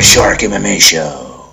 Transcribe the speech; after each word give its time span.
Mark 0.00 0.06
the 0.06 0.14
Shark 0.14 0.38
MMA 0.38 0.80
Show. 0.80 1.44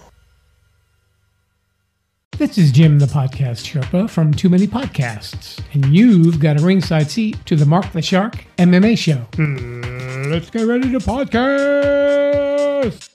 This 2.38 2.58
is 2.58 2.72
Jim, 2.72 2.98
the 2.98 3.06
podcast 3.06 3.66
Sherpa 3.66 4.10
from 4.10 4.34
Too 4.34 4.48
Many 4.48 4.68
Podcasts, 4.68 5.62
and 5.74 5.94
you've 5.94 6.40
got 6.40 6.58
a 6.58 6.64
ringside 6.64 7.12
seat 7.12 7.46
to 7.46 7.58
the 7.58 7.66
Mark 7.66 7.92
the 7.92 8.02
Shark 8.02 8.46
MMA 8.58 8.98
Show. 8.98 9.18
Hmm, 9.36 10.32
let's 10.32 10.50
get 10.50 10.66
ready 10.66 10.90
to 10.94 11.00
podcast. 11.00 13.10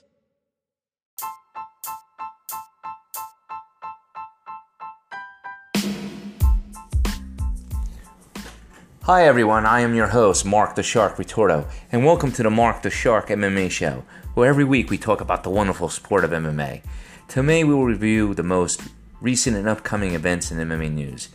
Hi 9.01 9.25
everyone, 9.25 9.65
I 9.65 9.79
am 9.79 9.95
your 9.95 10.07
host, 10.07 10.45
Mark 10.45 10.75
the 10.75 10.83
Shark 10.83 11.15
Ritordo, 11.15 11.67
and 11.91 12.05
welcome 12.05 12.31
to 12.33 12.43
the 12.43 12.51
Mark 12.51 12.83
the 12.83 12.91
Shark 12.91 13.29
MMA 13.29 13.71
Show, 13.71 14.03
where 14.33 14.49
every 14.49 14.63
week 14.63 14.89
we 14.89 14.97
talk 14.97 15.21
about 15.21 15.43
the 15.43 15.49
wonderful 15.49 15.89
sport 15.89 16.23
of 16.23 16.31
MMA. 16.31 16.81
Today 17.27 17.63
we 17.63 17.73
will 17.73 17.85
review 17.85 18.33
the 18.33 18.41
most 18.41 18.81
recent 19.21 19.55
and 19.55 19.67
upcoming 19.67 20.13
events 20.13 20.51
in 20.51 20.57
MMA 20.57 20.91
news. 20.91 21.29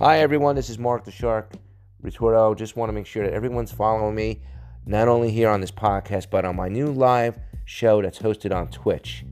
Hi, 0.00 0.20
everyone. 0.20 0.56
This 0.56 0.70
is 0.70 0.78
Mark 0.78 1.04
the 1.04 1.10
Shark 1.10 1.52
Ritordo. 2.02 2.56
Just 2.56 2.74
want 2.74 2.88
to 2.88 2.94
make 2.94 3.04
sure 3.04 3.22
that 3.22 3.34
everyone's 3.34 3.70
following 3.70 4.14
me, 4.14 4.40
not 4.86 5.08
only 5.08 5.30
here 5.30 5.50
on 5.50 5.60
this 5.60 5.70
podcast, 5.70 6.30
but 6.30 6.46
on 6.46 6.56
my 6.56 6.68
new 6.68 6.86
live 6.86 7.38
show 7.66 8.00
that's 8.00 8.18
hosted 8.18 8.50
on 8.50 8.68
Twitch. 8.68 9.26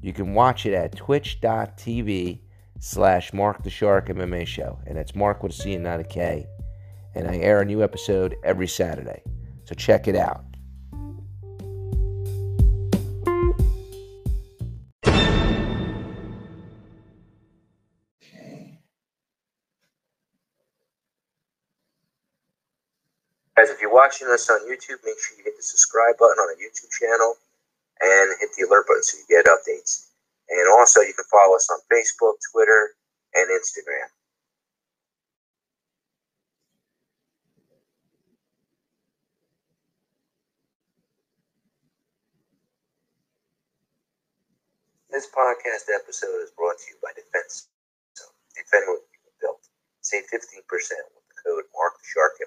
You 0.00 0.12
can 0.12 0.32
watch 0.32 0.64
it 0.64 0.74
at 0.74 0.94
twitch.tv 0.94 2.38
slash 2.78 3.32
Mark 3.32 3.64
the 3.64 3.68
Shark 3.68 4.06
MMA 4.06 4.46
Show. 4.46 4.78
And 4.86 4.96
that's 4.96 5.16
Mark 5.16 5.42
with 5.42 5.50
a 5.50 5.56
C 5.56 5.74
and 5.74 5.82
not 5.82 5.98
a 5.98 6.04
K. 6.04 6.46
And 7.16 7.26
I 7.26 7.38
air 7.38 7.62
a 7.62 7.64
new 7.64 7.82
episode 7.82 8.36
every 8.44 8.68
Saturday. 8.68 9.24
So 9.64 9.74
check 9.74 10.06
it 10.06 10.14
out. 10.14 10.45
Guys, 23.66 23.74
if 23.74 23.82
you're 23.82 23.92
watching 23.92 24.28
us 24.28 24.48
on 24.48 24.60
YouTube, 24.70 25.02
make 25.02 25.18
sure 25.18 25.34
you 25.38 25.42
hit 25.42 25.56
the 25.56 25.62
subscribe 25.62 26.14
button 26.18 26.38
on 26.38 26.54
our 26.54 26.58
YouTube 26.62 26.86
channel 27.02 27.34
and 27.98 28.30
hit 28.38 28.50
the 28.54 28.62
alert 28.62 28.86
button 28.86 29.02
so 29.02 29.18
you 29.18 29.26
get 29.26 29.50
updates. 29.50 30.06
And 30.48 30.70
also, 30.70 31.00
you 31.00 31.12
can 31.12 31.24
follow 31.26 31.56
us 31.56 31.66
on 31.70 31.82
Facebook, 31.90 32.38
Twitter, 32.52 32.94
and 33.34 33.50
Instagram. 33.50 34.06
This 45.10 45.26
podcast 45.26 45.90
episode 45.90 46.38
is 46.44 46.54
brought 46.54 46.78
to 46.78 46.84
you 46.86 46.96
by 47.02 47.10
Defense. 47.18 47.66
So, 48.14 48.26
defend 48.54 48.84
what 48.86 49.02
you 49.10 49.30
built. 49.40 49.66
Save 50.02 50.22
15% 50.30 50.30
with 50.62 51.26
the 51.26 51.34
code 51.42 51.64
Mark 51.74 51.98
the 51.98 52.06
Shark 52.06 52.38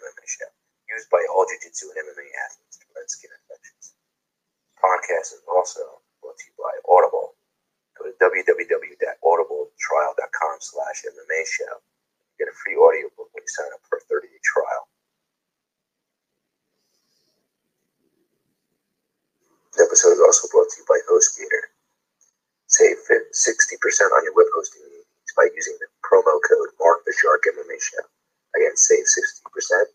by 1.08 1.24
all 1.32 1.48
jiu-jitsu 1.48 1.88
and 1.96 2.04
MMA 2.04 2.28
athletes 2.44 2.76
to 2.82 2.86
prevent 2.92 3.08
skin 3.08 3.32
infections. 3.32 3.96
Podcast 4.76 5.40
is 5.40 5.44
also 5.48 6.04
brought 6.20 6.36
to 6.36 6.46
you 6.52 6.56
by 6.60 6.76
Audible. 6.88 7.36
Go 7.96 8.04
to 8.08 8.14
www.audibletrial.com 8.20 10.56
slash 10.60 11.00
MMA 11.08 11.42
show. 11.48 11.80
Get 12.40 12.52
a 12.52 12.56
free 12.56 12.76
audiobook 12.80 13.28
when 13.36 13.44
you 13.44 13.52
sign 13.52 13.68
up 13.76 13.84
for 13.88 14.00
a 14.00 14.04
30-day 14.08 14.40
trial. 14.44 14.88
This 19.76 19.84
episode 19.84 20.16
is 20.16 20.24
also 20.24 20.48
brought 20.52 20.72
to 20.72 20.80
you 20.80 20.88
by 20.88 21.00
HostGator. 21.12 21.76
Save 22.68 22.98
60% 23.04 24.16
on 24.16 24.24
your 24.24 24.36
web 24.36 24.48
hosting 24.56 24.84
needs 24.88 25.34
by 25.36 25.48
using 25.56 25.76
the 25.80 25.88
promo 26.06 26.40
code 26.48 26.70
Mark 26.80 27.04
the 27.06 27.14
Shark 27.16 27.44
MMA 27.48 27.82
Show. 27.82 28.04
Again, 28.56 28.76
save 28.76 29.04
60% 29.04 29.92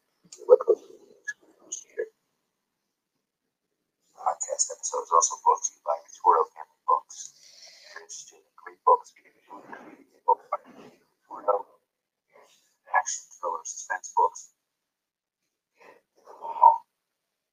web 0.47 0.59
hosting 0.67 0.94
Podcast 4.25 4.73
episode 4.73 5.05
is 5.05 5.12
also 5.12 5.37
brought 5.44 5.61
to 5.69 5.76
you 5.76 5.85
by 5.85 6.00
Ritordo 6.00 6.49
Family 6.56 6.81
Books. 6.88 7.37
If 7.93 8.09
you're 8.32 8.41
great 8.56 8.81
books, 8.88 9.12
Ritordo, 9.12 9.76
action, 12.88 13.21
thriller, 13.37 13.61
suspense 13.69 14.17
books, 14.17 14.56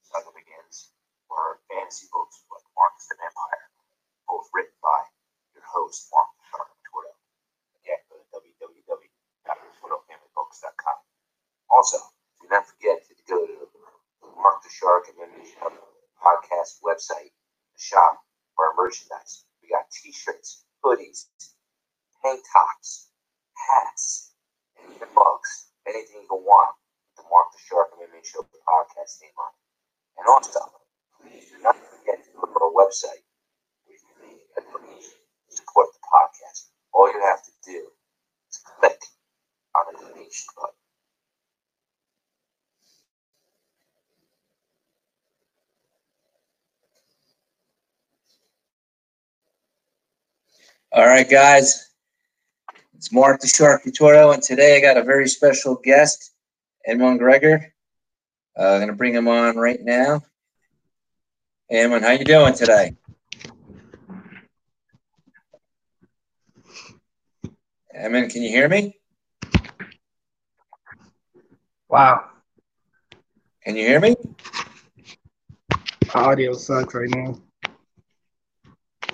Saga 0.07 0.31
Begins, 0.31 0.95
or 1.27 1.59
fantasy 1.67 2.07
books 2.07 2.39
like 2.47 2.63
Marcus 2.71 3.03
the 3.11 3.19
Vampire, 3.19 3.67
both 4.31 4.47
written 4.55 4.79
by 4.79 5.11
your 5.51 5.67
host, 5.67 6.07
Mark 6.15 6.31
the 6.39 6.55
Shark 6.55 6.71
Ritordo. 6.71 7.11
Again, 7.83 7.99
go 8.07 8.15
to 8.15 8.23
www.ritordo.familybooks.com. 8.31 10.97
Also, 11.67 11.99
do 12.39 12.47
not 12.47 12.63
forget 12.63 13.03
to 13.11 13.13
go 13.27 13.43
to 13.43 13.59
Mark 14.39 14.63
the 14.63 14.71
Shark 14.71 15.11
and 15.11 15.19
then 15.19 15.35
podcast 16.21 16.79
website, 16.85 17.33
shop 17.77 18.21
for 18.55 18.65
our 18.69 18.75
merchandise. 18.77 19.45
We 19.61 19.69
got 19.69 19.89
t-shirts, 19.91 20.63
hoodies, 20.85 21.25
tank 22.23 22.41
tops, 22.53 23.09
hats, 23.57 24.33
and 24.77 24.95
even 24.95 25.09
mugs, 25.13 25.67
anything 25.87 26.23
you 26.29 26.37
want. 26.37 26.75
The 27.17 27.23
Mark 27.29 27.51
the 27.51 27.59
Shark 27.67 27.89
MMA 27.97 28.23
Show 28.23 28.45
the 28.45 28.61
podcast 28.63 29.21
name 29.21 29.35
on. 29.37 29.53
And 30.17 30.27
also, 30.27 30.61
please 31.21 31.49
do 31.49 31.61
not 31.63 31.75
forget 31.75 32.23
to 32.23 32.29
go 32.37 32.45
to 32.45 32.59
our 32.59 32.71
website 32.71 33.25
can 34.55 35.57
support 35.57 35.87
the 35.93 35.99
podcast. 35.99 36.69
All 36.93 37.11
you 37.11 37.21
have 37.21 37.43
to 37.43 37.51
do 37.65 37.87
is 38.49 38.59
click 38.79 38.99
on 39.75 39.93
the 39.93 39.99
donation 39.99 40.47
button. 40.55 40.80
All 50.93 51.05
right, 51.05 51.29
guys. 51.29 51.89
It's 52.95 53.11
Mark 53.11 53.41
the 53.41 53.47
Shark 53.47 53.83
Ritordo, 53.83 54.33
and 54.33 54.43
today 54.43 54.77
I 54.77 54.81
got 54.81 54.97
a 54.97 55.03
very 55.03 55.27
special 55.27 55.75
guest, 55.83 56.31
Edmund 56.85 57.19
Gregor. 57.19 57.73
Uh, 58.59 58.73
I'm 58.73 58.79
gonna 58.81 58.93
bring 58.93 59.13
him 59.15 59.27
on 59.27 59.55
right 59.57 59.79
now. 59.81 60.21
Edmund, 61.69 62.03
how 62.03 62.11
you 62.11 62.25
doing 62.25 62.53
today? 62.53 62.95
Edmund, 67.93 68.31
can 68.31 68.41
you 68.41 68.49
hear 68.49 68.67
me? 68.69 68.97
Wow, 71.89 72.25
Can 73.63 73.75
you 73.75 73.85
hear 73.85 73.99
me? 73.99 74.15
audio 76.13 76.53
sucks 76.53 76.93
right 76.93 77.09
now. 77.09 77.37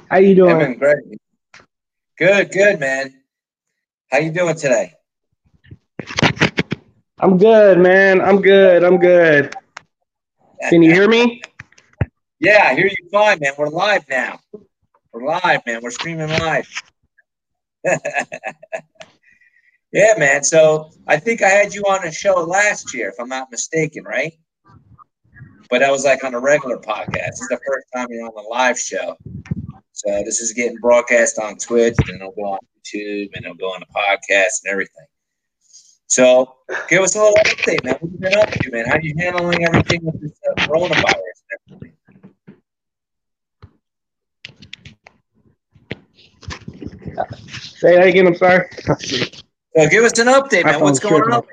How 0.09 0.17
you 0.17 0.35
doing? 0.35 0.51
Edmund 0.61 0.79
Gregor. 0.79 1.01
Good, 2.17 2.51
good, 2.51 2.79
man. 2.79 3.13
How 4.11 4.17
you 4.17 4.31
doing 4.31 4.55
today? 4.55 4.93
I'm 7.19 7.37
good, 7.37 7.77
man. 7.77 8.21
I'm 8.21 8.41
good. 8.41 8.83
I'm 8.83 8.97
good. 8.97 9.53
Can 10.67 10.81
you 10.81 10.91
hear 10.91 11.07
me? 11.07 11.43
Yeah, 12.39 12.69
I 12.69 12.73
hear 12.73 12.87
you 12.87 13.09
fine, 13.11 13.37
man. 13.39 13.53
We're 13.55 13.69
live 13.69 14.09
now. 14.09 14.39
We're 15.13 15.27
live, 15.27 15.61
man. 15.67 15.81
We're 15.83 15.91
streaming 15.91 16.29
live. 16.29 16.67
yeah, 19.93 20.13
man. 20.17 20.43
So 20.43 20.89
I 21.05 21.17
think 21.17 21.43
I 21.43 21.49
had 21.49 21.75
you 21.75 21.83
on 21.83 22.03
a 22.03 22.11
show 22.11 22.33
last 22.33 22.95
year, 22.95 23.09
if 23.09 23.19
I'm 23.19 23.29
not 23.29 23.51
mistaken, 23.51 24.05
right? 24.05 24.33
But 25.69 25.83
I 25.83 25.91
was 25.91 26.03
like 26.03 26.23
on 26.23 26.33
a 26.33 26.39
regular 26.39 26.77
podcast. 26.77 27.13
This 27.13 27.41
is 27.41 27.47
the 27.49 27.59
first 27.63 27.85
time 27.95 28.07
you're 28.09 28.25
on 28.25 28.33
the 28.33 28.41
live 28.49 28.79
show. 28.79 29.15
So 29.97 30.21
this 30.23 30.41
is 30.41 30.53
getting 30.53 30.77
broadcast 30.77 31.39
on 31.39 31.57
Twitch 31.57 31.95
and 32.07 32.21
it'll 32.21 32.31
go 32.33 32.43
on 32.43 32.59
YouTube 32.77 33.31
and 33.33 33.43
it'll 33.43 33.57
go 33.57 33.65
on 33.65 33.79
the 33.79 33.87
podcast 33.87 34.63
and 34.63 34.71
everything. 34.71 35.07
So 36.05 36.53
give 36.87 37.01
us 37.01 37.15
a 37.15 37.19
little 37.19 37.35
update, 37.37 37.83
man. 37.83 37.95
What 37.99 38.11
you 38.11 38.19
been 38.19 38.37
up 38.37 38.51
to, 38.51 38.71
man? 38.71 38.85
How 38.85 38.97
are 38.97 39.01
you 39.01 39.15
handling 39.17 39.65
everything 39.65 40.05
with 40.05 40.21
this 40.21 40.39
uh, 40.47 40.53
coronavirus 40.67 41.15
and 41.49 41.59
everything? 41.71 41.93
Say 47.49 47.95
that 47.95 48.05
again. 48.05 48.27
I'm 48.27 48.35
sorry. 48.35 48.69
So 48.85 49.89
give 49.89 50.03
us 50.03 50.19
an 50.19 50.27
update, 50.27 50.65
man. 50.65 50.79
What's 50.79 50.99
going 50.99 51.23
tripping. 51.23 51.33
on? 51.33 51.43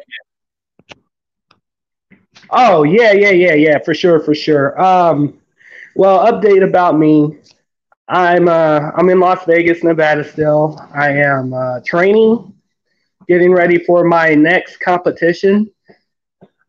Oh 2.50 2.82
yeah, 2.82 3.12
yeah, 3.12 3.30
yeah, 3.30 3.54
yeah, 3.54 3.78
for 3.78 3.94
sure, 3.94 4.20
for 4.20 4.34
sure. 4.34 4.78
Um, 4.78 5.40
well, 5.96 6.30
update 6.30 6.62
about 6.62 6.98
me. 6.98 7.38
I'm 8.08 8.48
uh, 8.48 8.90
I'm 8.96 9.08
in 9.08 9.18
Las 9.20 9.44
Vegas, 9.46 9.82
Nevada. 9.82 10.24
Still, 10.24 10.78
I 10.94 11.10
am 11.10 11.54
uh, 11.54 11.80
training, 11.84 12.52
getting 13.28 13.52
ready 13.52 13.78
for 13.82 14.04
my 14.04 14.34
next 14.34 14.78
competition. 14.78 15.70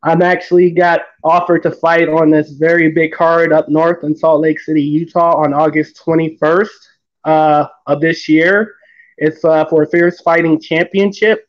I'm 0.03 0.21
actually 0.21 0.71
got 0.71 1.01
offered 1.23 1.63
to 1.63 1.71
fight 1.71 2.07
on 2.09 2.29
this 2.29 2.51
very 2.51 2.91
big 2.91 3.11
card 3.11 3.51
up 3.51 3.67
north 3.69 4.03
in 4.03 4.15
Salt 4.15 4.41
Lake 4.41 4.59
City, 4.59 4.81
Utah, 4.81 5.35
on 5.41 5.53
August 5.53 5.99
21st 6.05 6.69
uh, 7.25 7.65
of 7.87 8.01
this 8.01 8.29
year. 8.29 8.75
It's 9.17 9.43
uh, 9.43 9.65
for 9.65 9.83
a 9.83 9.87
Fierce 9.87 10.21
Fighting 10.21 10.61
Championship. 10.61 11.47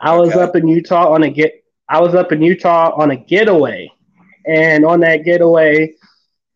I 0.00 0.16
was 0.16 0.30
Okay. 0.30 0.42
up 0.42 0.56
in 0.56 0.66
Utah 0.68 1.12
on 1.12 1.24
a 1.24 1.30
get. 1.30 1.62
I 1.88 2.00
was 2.00 2.14
up 2.14 2.32
in 2.32 2.42
Utah 2.42 2.92
on 2.96 3.10
a 3.10 3.16
getaway, 3.16 3.90
and 4.46 4.84
on 4.84 5.00
that 5.00 5.24
getaway, 5.24 5.94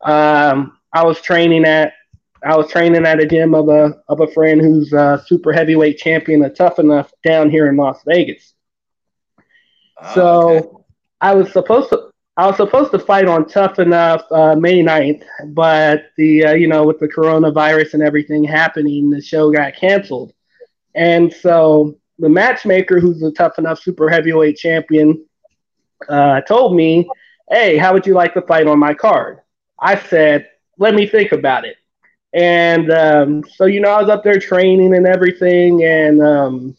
um, 0.03 0.79
I 0.93 1.05
was 1.05 1.21
training 1.21 1.65
at 1.65 1.95
I 2.43 2.57
was 2.57 2.71
training 2.71 3.07
at 3.07 3.21
a 3.21 3.27
gym 3.27 3.55
of 3.55 3.69
a 3.69 4.01
of 4.09 4.21
a 4.21 4.29
friend 4.29 4.61
who's 4.61 4.93
a 4.93 5.23
super 5.27 5.53
heavyweight 5.53 5.99
champion 5.99 6.43
of 6.45 6.55
Tuff-N-Uff 6.55 7.11
down 7.25 7.51
here 7.51 7.69
in 7.69 7.77
Las 7.77 8.01
Vegas. 8.07 8.55
Oh, 10.01 10.15
So 10.15 10.49
okay. 10.49 10.69
I 11.21 11.35
was 11.35 11.53
supposed 11.53 11.91
to 11.91 12.11
I 12.37 12.47
was 12.47 12.57
supposed 12.57 12.93
to 12.93 12.99
fight 12.99 13.27
on 13.29 13.47
Tuff-N-Uff 13.47 14.23
uh, 14.31 14.57
May 14.57 14.83
9th, 14.83 15.25
but 15.49 16.05
the 16.17 16.47
uh, 16.47 16.53
you 16.55 16.67
know 16.69 16.85
with 16.85 16.99
the 16.99 17.09
coronavirus 17.09 17.95
and 17.95 18.03
everything 18.03 18.45
happening, 18.45 19.11
the 19.11 19.21
show 19.21 19.51
got 19.53 19.77
canceled. 19.77 20.33
And 20.95 21.33
so 21.33 21.97
the 22.19 22.29
matchmaker, 22.29 23.01
who's 23.01 23.23
a 23.23 23.31
Tuff-N-Uff 23.33 23.81
Super 23.81 24.09
Heavyweight 24.09 24.57
Champion, 24.57 25.27
uh, 26.09 26.41
told 26.43 26.75
me, 26.75 27.09
"Hey, 27.51 27.77
how 27.77 27.93
would 27.93 28.07
you 28.07 28.15
like 28.15 28.33
to 28.35 28.43
fight 28.43 28.67
on 28.67 28.79
my 28.79 28.95
card?" 28.95 29.41
I 29.79 29.97
said, 29.97 30.49
"Let 30.81 30.94
me 30.97 31.06
think 31.06 31.31
about 31.31 31.65
it." 31.65 31.77
And 32.32 32.91
um, 32.91 33.44
so 33.55 33.67
you 33.67 33.81
know, 33.81 33.91
I 33.91 34.00
was 34.00 34.11
up 34.11 34.25
there 34.25 34.41
training 34.41 34.97
and 34.97 35.06
everything, 35.06 35.85
and 35.85 36.21
um, 36.21 36.77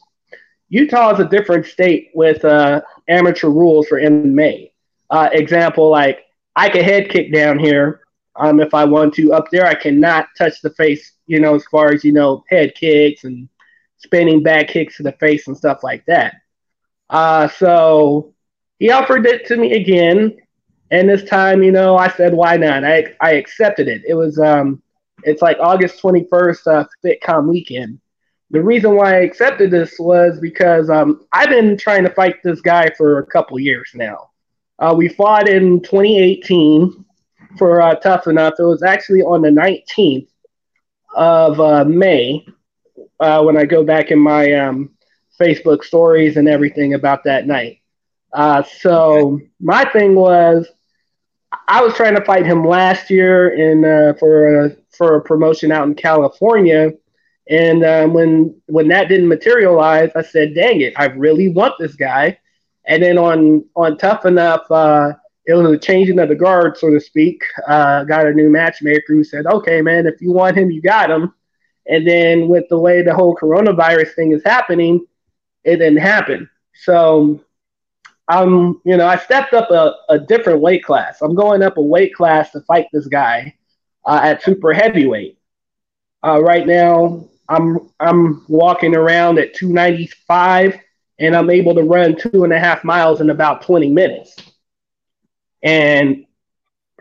Utah 0.67 1.13
is 1.13 1.19
a 1.19 1.29
different 1.29 1.65
state 1.65 2.11
with 2.13 2.43
uh, 2.43 2.81
amateur 3.07 3.49
rules 3.49 3.87
for 3.87 3.99
MMA. 3.99 4.71
Uh, 5.09 5.29
example, 5.31 5.89
like 5.89 6.25
I 6.55 6.69
can 6.69 6.83
head 6.83 7.09
kick 7.09 7.33
down 7.33 7.59
here 7.59 8.01
um, 8.35 8.59
if 8.59 8.73
I 8.73 8.85
want 8.85 9.13
to. 9.15 9.33
Up 9.33 9.45
there, 9.51 9.65
I 9.65 9.75
cannot 9.75 10.27
touch 10.37 10.61
the 10.61 10.69
face, 10.71 11.13
you 11.27 11.39
know, 11.39 11.55
as 11.55 11.65
far 11.65 11.91
as, 11.91 12.03
you 12.03 12.13
know, 12.13 12.43
head 12.49 12.73
kicks 12.75 13.23
and 13.23 13.49
spinning 13.97 14.43
back 14.43 14.69
kicks 14.69 14.97
to 14.97 15.03
the 15.03 15.11
face 15.13 15.47
and 15.47 15.57
stuff 15.57 15.83
like 15.83 16.05
that. 16.05 16.35
Uh, 17.09 17.47
so 17.49 18.33
he 18.79 18.89
offered 18.91 19.25
it 19.25 19.45
to 19.47 19.57
me 19.57 19.73
again. 19.73 20.37
And 20.91 21.09
this 21.09 21.23
time, 21.23 21.63
you 21.63 21.71
know, 21.71 21.97
I 21.97 22.09
said, 22.09 22.33
why 22.33 22.57
not? 22.57 22.83
I, 22.83 23.13
I 23.21 23.33
accepted 23.33 23.87
it. 23.87 24.03
It 24.05 24.13
was, 24.13 24.37
um, 24.39 24.81
it's 25.23 25.41
like 25.41 25.57
August 25.59 26.01
21st, 26.01 26.67
uh, 26.67 26.85
FitCon 27.03 27.47
weekend 27.47 27.99
the 28.51 28.61
reason 28.61 28.95
why 28.95 29.15
I 29.15 29.19
accepted 29.21 29.71
this 29.71 29.97
was 29.97 30.39
because 30.39 30.89
um, 30.89 31.25
I've 31.31 31.49
been 31.49 31.77
trying 31.77 32.03
to 32.03 32.09
fight 32.09 32.43
this 32.43 32.59
guy 32.59 32.89
for 32.97 33.19
a 33.19 33.25
couple 33.25 33.57
years 33.59 33.91
now. 33.95 34.29
Uh, 34.77 34.93
we 34.95 35.07
fought 35.07 35.47
in 35.47 35.81
2018 35.81 37.05
for 37.57 37.81
uh, 37.81 37.95
Tuff-N-Uff. 37.95 38.59
It 38.59 38.63
was 38.63 38.83
actually 38.83 39.21
on 39.21 39.41
the 39.41 39.49
19th 39.49 40.27
of 41.15 41.59
uh, 41.61 41.85
May 41.85 42.45
uh, 43.21 43.41
when 43.41 43.55
I 43.55 43.63
go 43.63 43.85
back 43.85 44.11
in 44.11 44.19
my 44.19 44.51
um, 44.53 44.91
Facebook 45.39 45.83
stories 45.83 46.35
and 46.35 46.49
everything 46.49 46.93
about 46.93 47.23
that 47.23 47.47
night. 47.47 47.81
Uh, 48.33 48.63
so 48.63 49.39
my 49.61 49.85
thing 49.91 50.13
was, 50.13 50.67
I 51.67 51.81
was 51.81 51.93
trying 51.93 52.15
to 52.15 52.23
fight 52.23 52.45
him 52.45 52.65
last 52.65 53.09
year 53.09 53.49
in 53.49 53.83
uh, 53.83 54.13
for 54.19 54.65
a, 54.65 54.75
for 54.89 55.15
a 55.15 55.21
promotion 55.21 55.71
out 55.71 55.87
in 55.87 55.95
California. 55.95 56.91
And 57.49 57.83
um, 57.83 58.13
when 58.13 58.55
when 58.67 58.87
that 58.89 59.09
didn't 59.09 59.27
materialize, 59.27 60.11
I 60.15 60.21
said, 60.21 60.55
"Dang 60.55 60.81
it! 60.81 60.93
I 60.95 61.05
really 61.05 61.49
want 61.49 61.75
this 61.79 61.95
guy." 61.95 62.37
And 62.85 63.03
then 63.03 63.17
on 63.17 63.65
on 63.75 63.97
Tuff-N-Uff, 63.97 64.69
uh, 64.69 65.13
it 65.45 65.53
was 65.53 65.71
a 65.71 65.77
changing 65.77 66.19
of 66.19 66.29
the 66.29 66.35
guard, 66.35 66.77
so 66.77 66.89
to 66.89 66.99
speak. 66.99 67.43
Uh, 67.67 68.03
got 68.05 68.27
a 68.27 68.33
new 68.33 68.49
matchmaker 68.49 69.13
who 69.13 69.23
said, 69.23 69.45
"Okay, 69.47 69.81
man, 69.81 70.07
if 70.07 70.21
you 70.21 70.31
want 70.31 70.55
him, 70.57 70.71
you 70.71 70.81
got 70.81 71.11
him." 71.11 71.33
And 71.87 72.07
then 72.07 72.47
with 72.47 72.65
the 72.69 72.79
way 72.79 73.01
the 73.01 73.13
whole 73.13 73.35
coronavirus 73.35 74.13
thing 74.15 74.31
is 74.31 74.43
happening, 74.45 75.05
it 75.63 75.77
didn't 75.77 75.97
happen. 75.97 76.49
So 76.73 77.43
I'm, 78.27 78.81
you 78.85 78.97
know, 78.97 79.07
I 79.07 79.17
stepped 79.17 79.53
up 79.53 79.71
a, 79.71 79.95
a 80.09 80.19
different 80.19 80.61
weight 80.61 80.83
class. 80.83 81.21
I'm 81.21 81.35
going 81.35 81.63
up 81.63 81.77
a 81.77 81.81
weight 81.81 82.13
class 82.13 82.51
to 82.51 82.61
fight 82.61 82.87
this 82.93 83.07
guy 83.07 83.55
uh, 84.05 84.21
at 84.23 84.43
super 84.43 84.73
heavyweight. 84.73 85.37
Uh, 86.23 86.41
right 86.41 86.65
now, 86.65 87.27
I'm 87.49 87.89
I'm 87.99 88.45
walking 88.47 88.95
around 88.95 89.39
at 89.39 89.53
295, 89.53 90.79
and 91.19 91.35
I'm 91.35 91.49
able 91.49 91.75
to 91.75 91.83
run 91.83 92.15
two 92.15 92.43
and 92.43 92.53
a 92.53 92.59
half 92.59 92.83
miles 92.83 93.19
in 93.21 93.29
about 93.29 93.63
20 93.63 93.89
minutes. 93.89 94.35
And 95.63 96.25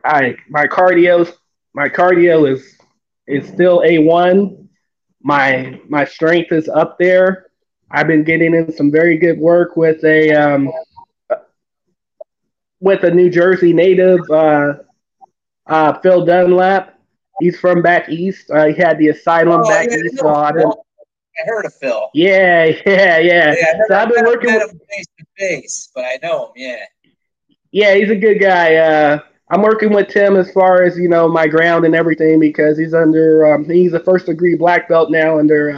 I 0.05 0.37
my 0.49 0.67
cardio 0.67 1.33
my 1.75 1.89
cardio 1.89 2.51
is 2.51 2.79
is 3.27 3.47
still 3.49 3.81
a1. 3.81 4.67
My 5.23 5.81
my 5.89 6.05
strength 6.05 6.53
is 6.53 6.69
up 6.69 6.99
there. 6.99 7.47
I've 7.91 8.07
been 8.07 8.25
getting 8.25 8.55
in 8.55 8.73
some 8.73 8.91
very 8.91 9.19
good 9.19 9.39
work 9.39 9.77
with 9.77 10.03
a 10.05 10.33
um, 10.33 10.73
with 12.81 13.05
a 13.05 13.11
New 13.11 13.31
Jersey 13.31 13.73
native, 13.73 14.21
uh, 14.31 14.75
uh, 15.67 15.99
Phil 16.01 16.25
Dunlap. 16.25 16.99
He's 17.41 17.59
from 17.59 17.83
back 17.83 18.09
east. 18.09 18.51
Uh, 18.51 18.67
he 18.67 18.75
had 18.75 18.99
the 18.99 19.09
asylum 19.09 19.63
Oh, 19.65 19.69
back 19.69 19.89
yeah, 19.91 19.97
east. 20.05 20.23
I've 20.25 20.55
been, 20.55 20.67
I 20.67 21.47
heard 21.47 21.65
of 21.65 21.75
Phil. 21.75 22.11
yeah, 22.15 22.65
yeah, 22.87 23.19
yeah. 23.19 23.55
Yeah, 23.57 23.73
I 23.75 23.89
So 23.89 23.95
I've 23.95 24.09
been 24.11 24.25
working 24.25 24.53
with, 24.55 24.71
him 24.73 24.81
face 24.91 25.07
to 25.19 25.25
face, 25.39 25.91
but 25.95 26.05
I 26.05 26.19
know 26.23 26.47
him. 26.47 26.53
Yeah. 26.57 26.85
yeah, 27.73 27.95
he's 27.95 28.11
a 28.11 28.17
good 28.17 28.41
guy. 28.41 28.77
Uh, 28.77 29.21
I'm 29.51 29.63
working 29.63 29.93
with 29.93 30.09
Tim 30.09 30.37
as 30.37 30.53
far 30.53 30.83
as 30.83 30.97
you 30.99 31.09
know 31.09 31.29
my 31.29 31.47
ground 31.47 31.85
and 31.85 31.95
everything 31.95 32.39
because 32.41 32.79
he's 32.79 32.95
under 32.95 33.53
um, 33.55 33.65
he's 33.65 33.93
a 33.95 34.01
first 34.01 34.27
degree 34.27 34.55
black 34.57 34.89
belt 34.89 35.11
now 35.11 35.39
under 35.39 35.71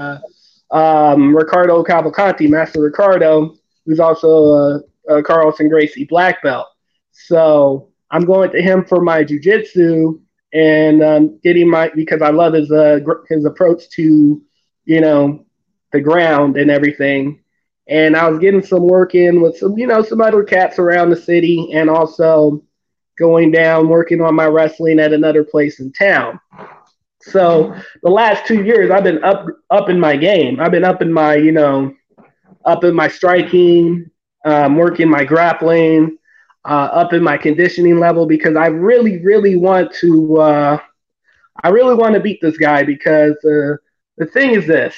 uh, 0.72 0.76
um, 0.76 1.34
Ricardo 1.36 1.82
Cavalcanti, 1.84 2.48
Master 2.48 2.80
Ricardo, 2.82 3.54
who's 3.86 4.00
also 4.00 4.28
a, 4.28 4.80
a 5.08 5.22
Carlson 5.22 5.68
Gracie 5.68 6.04
black 6.04 6.42
belt. 6.42 6.66
So 7.12 7.90
I'm 8.10 8.24
going 8.24 8.50
to 8.52 8.62
him 8.62 8.84
for 8.84 9.00
my 9.00 9.24
jujitsu 9.24 10.20
and 10.52 11.02
um, 11.02 11.38
getting 11.42 11.68
my 11.70 11.90
because 11.94 12.22
I 12.22 12.30
love 12.30 12.54
his 12.54 12.70
uh, 12.70 12.98
gr- 13.02 13.24
his 13.28 13.44
approach 13.44 13.88
to 13.90 14.42
you 14.84 15.00
know, 15.00 15.44
the 15.92 16.00
ground 16.00 16.56
and 16.56 16.70
everything. 16.70 17.40
And 17.88 18.16
I 18.16 18.28
was 18.28 18.38
getting 18.38 18.62
some 18.62 18.86
work 18.86 19.14
in 19.14 19.40
with 19.40 19.56
some, 19.58 19.76
you 19.76 19.86
know, 19.86 20.02
some 20.02 20.20
other 20.20 20.44
cats 20.44 20.78
around 20.78 21.10
the 21.10 21.16
city 21.16 21.70
and 21.72 21.90
also 21.90 22.62
going 23.18 23.50
down 23.50 23.88
working 23.88 24.20
on 24.20 24.34
my 24.34 24.46
wrestling 24.46 24.98
at 24.98 25.12
another 25.12 25.44
place 25.44 25.80
in 25.80 25.92
town. 25.92 26.40
So 27.20 27.74
the 28.02 28.10
last 28.10 28.46
two 28.46 28.64
years 28.64 28.90
I've 28.90 29.04
been 29.04 29.22
up 29.22 29.46
up 29.70 29.88
in 29.88 30.00
my 30.00 30.16
game. 30.16 30.60
I've 30.60 30.72
been 30.72 30.84
up 30.84 31.02
in 31.02 31.12
my, 31.12 31.36
you 31.36 31.52
know, 31.52 31.94
up 32.64 32.84
in 32.84 32.94
my 32.94 33.08
striking, 33.08 34.10
um, 34.44 34.76
working 34.76 35.08
my 35.08 35.24
grappling, 35.24 36.16
uh, 36.64 36.88
up 36.92 37.12
in 37.12 37.22
my 37.22 37.36
conditioning 37.36 37.98
level 37.98 38.26
because 38.26 38.56
I 38.56 38.66
really, 38.66 39.22
really 39.22 39.56
want 39.56 39.92
to. 39.96 40.40
Uh, 40.40 40.78
I 41.62 41.68
really 41.68 41.94
want 41.94 42.14
to 42.14 42.20
beat 42.20 42.40
this 42.40 42.56
guy 42.56 42.82
because 42.82 43.36
uh, 43.44 43.76
the 44.16 44.26
thing 44.32 44.50
is 44.52 44.66
this: 44.66 44.94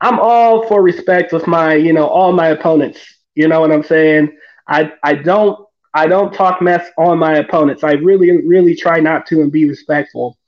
I'm 0.00 0.18
all 0.18 0.66
for 0.66 0.82
respect 0.82 1.32
with 1.32 1.46
my, 1.46 1.74
you 1.74 1.92
know, 1.92 2.06
all 2.06 2.32
my 2.32 2.48
opponents. 2.48 3.00
You 3.34 3.48
know 3.48 3.60
what 3.60 3.72
I'm 3.72 3.82
saying? 3.82 4.36
I 4.68 4.92
I 5.02 5.14
don't 5.14 5.66
I 5.94 6.06
don't 6.06 6.32
talk 6.32 6.62
mess 6.62 6.88
on 6.98 7.18
my 7.18 7.36
opponents. 7.38 7.84
I 7.84 7.92
really, 7.92 8.46
really 8.46 8.74
try 8.74 9.00
not 9.00 9.26
to 9.26 9.42
and 9.42 9.52
be 9.52 9.68
respectful. 9.68 10.38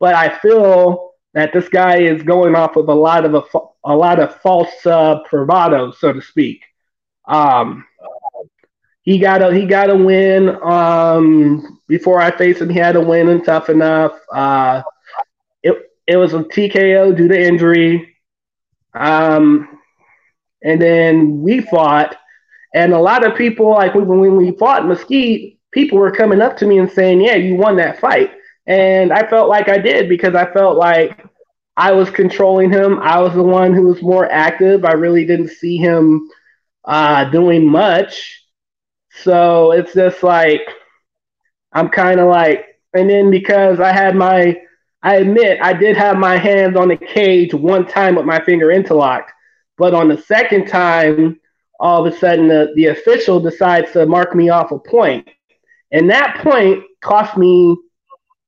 But 0.00 0.14
I 0.14 0.38
feel 0.38 1.12
that 1.34 1.52
this 1.52 1.68
guy 1.68 1.98
is 1.98 2.22
going 2.22 2.54
off 2.54 2.76
of 2.76 2.88
a 2.88 2.94
lot 2.94 3.24
of 3.24 3.34
a, 3.34 3.58
a 3.84 3.94
lot 3.96 4.20
of 4.20 4.40
false 4.40 4.86
uh, 4.86 5.20
bravado, 5.30 5.90
so 5.92 6.12
to 6.12 6.22
speak. 6.22 6.62
Um, 7.26 7.84
he 9.04 9.18
got 9.18 9.42
a 9.42 9.54
he 9.54 9.66
got 9.66 9.90
a 9.90 9.96
win. 9.96 10.50
Um, 10.62 11.80
before 11.88 12.20
I 12.20 12.30
faced 12.36 12.62
him, 12.62 12.70
he 12.70 12.78
had 12.78 12.96
a 12.96 13.00
win 13.00 13.28
and 13.28 13.44
Tuff-N-Uff. 13.44 14.12
Uh, 14.32 14.82
it 15.62 15.90
it 16.06 16.16
was 16.16 16.34
a 16.34 16.44
TKO 16.44 17.16
due 17.16 17.28
to 17.28 17.40
injury. 17.40 18.16
Um, 18.94 19.68
and 20.62 20.80
then 20.80 21.42
we 21.42 21.60
fought, 21.60 22.16
and 22.74 22.92
a 22.92 22.98
lot 22.98 23.26
of 23.26 23.36
people 23.36 23.70
like 23.70 23.94
when, 23.94 24.06
when 24.06 24.36
we 24.36 24.52
fought 24.52 24.86
Mesquite, 24.86 25.58
people 25.72 25.98
were 25.98 26.10
coming 26.10 26.40
up 26.40 26.56
to 26.58 26.66
me 26.66 26.78
and 26.78 26.90
saying, 26.90 27.20
"Yeah, 27.20 27.36
you 27.36 27.56
won 27.56 27.76
that 27.76 28.00
fight," 28.00 28.32
and 28.66 29.12
I 29.12 29.28
felt 29.28 29.48
like 29.50 29.68
I 29.68 29.78
did 29.78 30.08
because 30.08 30.34
I 30.34 30.50
felt 30.52 30.78
like 30.78 31.24
I 31.76 31.92
was 31.92 32.10
controlling 32.10 32.70
him. 32.70 33.00
I 33.00 33.20
was 33.20 33.34
the 33.34 33.42
one 33.42 33.74
who 33.74 33.82
was 33.84 34.02
more 34.02 34.30
active. 34.30 34.84
I 34.84 34.92
really 34.92 35.26
didn't 35.26 35.48
see 35.48 35.76
him 35.76 36.28
uh, 36.84 37.24
doing 37.30 37.66
much. 37.68 38.43
So 39.22 39.72
it's 39.72 39.94
just 39.94 40.22
like 40.22 40.62
I'm 41.72 41.88
kind 41.88 42.20
of 42.20 42.28
like, 42.28 42.80
and 42.94 43.10
then 43.10 43.30
because 43.30 43.80
I 43.80 43.92
had 43.92 44.14
my, 44.14 44.56
I 45.02 45.16
admit 45.16 45.58
I 45.60 45.72
did 45.72 45.96
have 45.96 46.16
my 46.16 46.36
hands 46.36 46.76
on 46.76 46.88
the 46.88 46.96
cage 46.96 47.52
one 47.52 47.86
time 47.86 48.14
with 48.14 48.24
my 48.24 48.42
finger 48.44 48.70
interlocked, 48.70 49.32
but 49.76 49.92
on 49.92 50.08
the 50.08 50.16
second 50.16 50.66
time, 50.66 51.40
all 51.80 52.06
of 52.06 52.12
a 52.12 52.16
sudden 52.16 52.48
the, 52.48 52.72
the 52.76 52.86
official 52.86 53.40
decides 53.40 53.92
to 53.92 54.06
mark 54.06 54.34
me 54.34 54.48
off 54.48 54.70
a 54.70 54.78
point, 54.78 55.28
and 55.90 56.08
that 56.10 56.38
point 56.42 56.84
cost 57.02 57.36
me. 57.36 57.76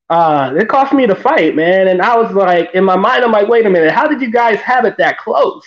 Uh, 0.09 0.55
it 0.57 0.69
cost 0.69 0.93
me 0.93 1.05
the 1.05 1.17
fight, 1.17 1.57
man. 1.57 1.89
And 1.89 2.01
I 2.01 2.17
was 2.17 2.33
like, 2.33 2.73
in 2.75 2.85
my 2.85 2.95
mind, 2.95 3.25
I'm 3.25 3.33
like, 3.33 3.49
wait 3.49 3.67
a 3.67 3.71
minute, 3.71 3.91
how 3.91 4.07
did 4.07 4.21
you 4.21 4.31
guys 4.31 4.61
have 4.61 4.85
it 4.85 4.97
that 4.99 5.19
close? 5.19 5.65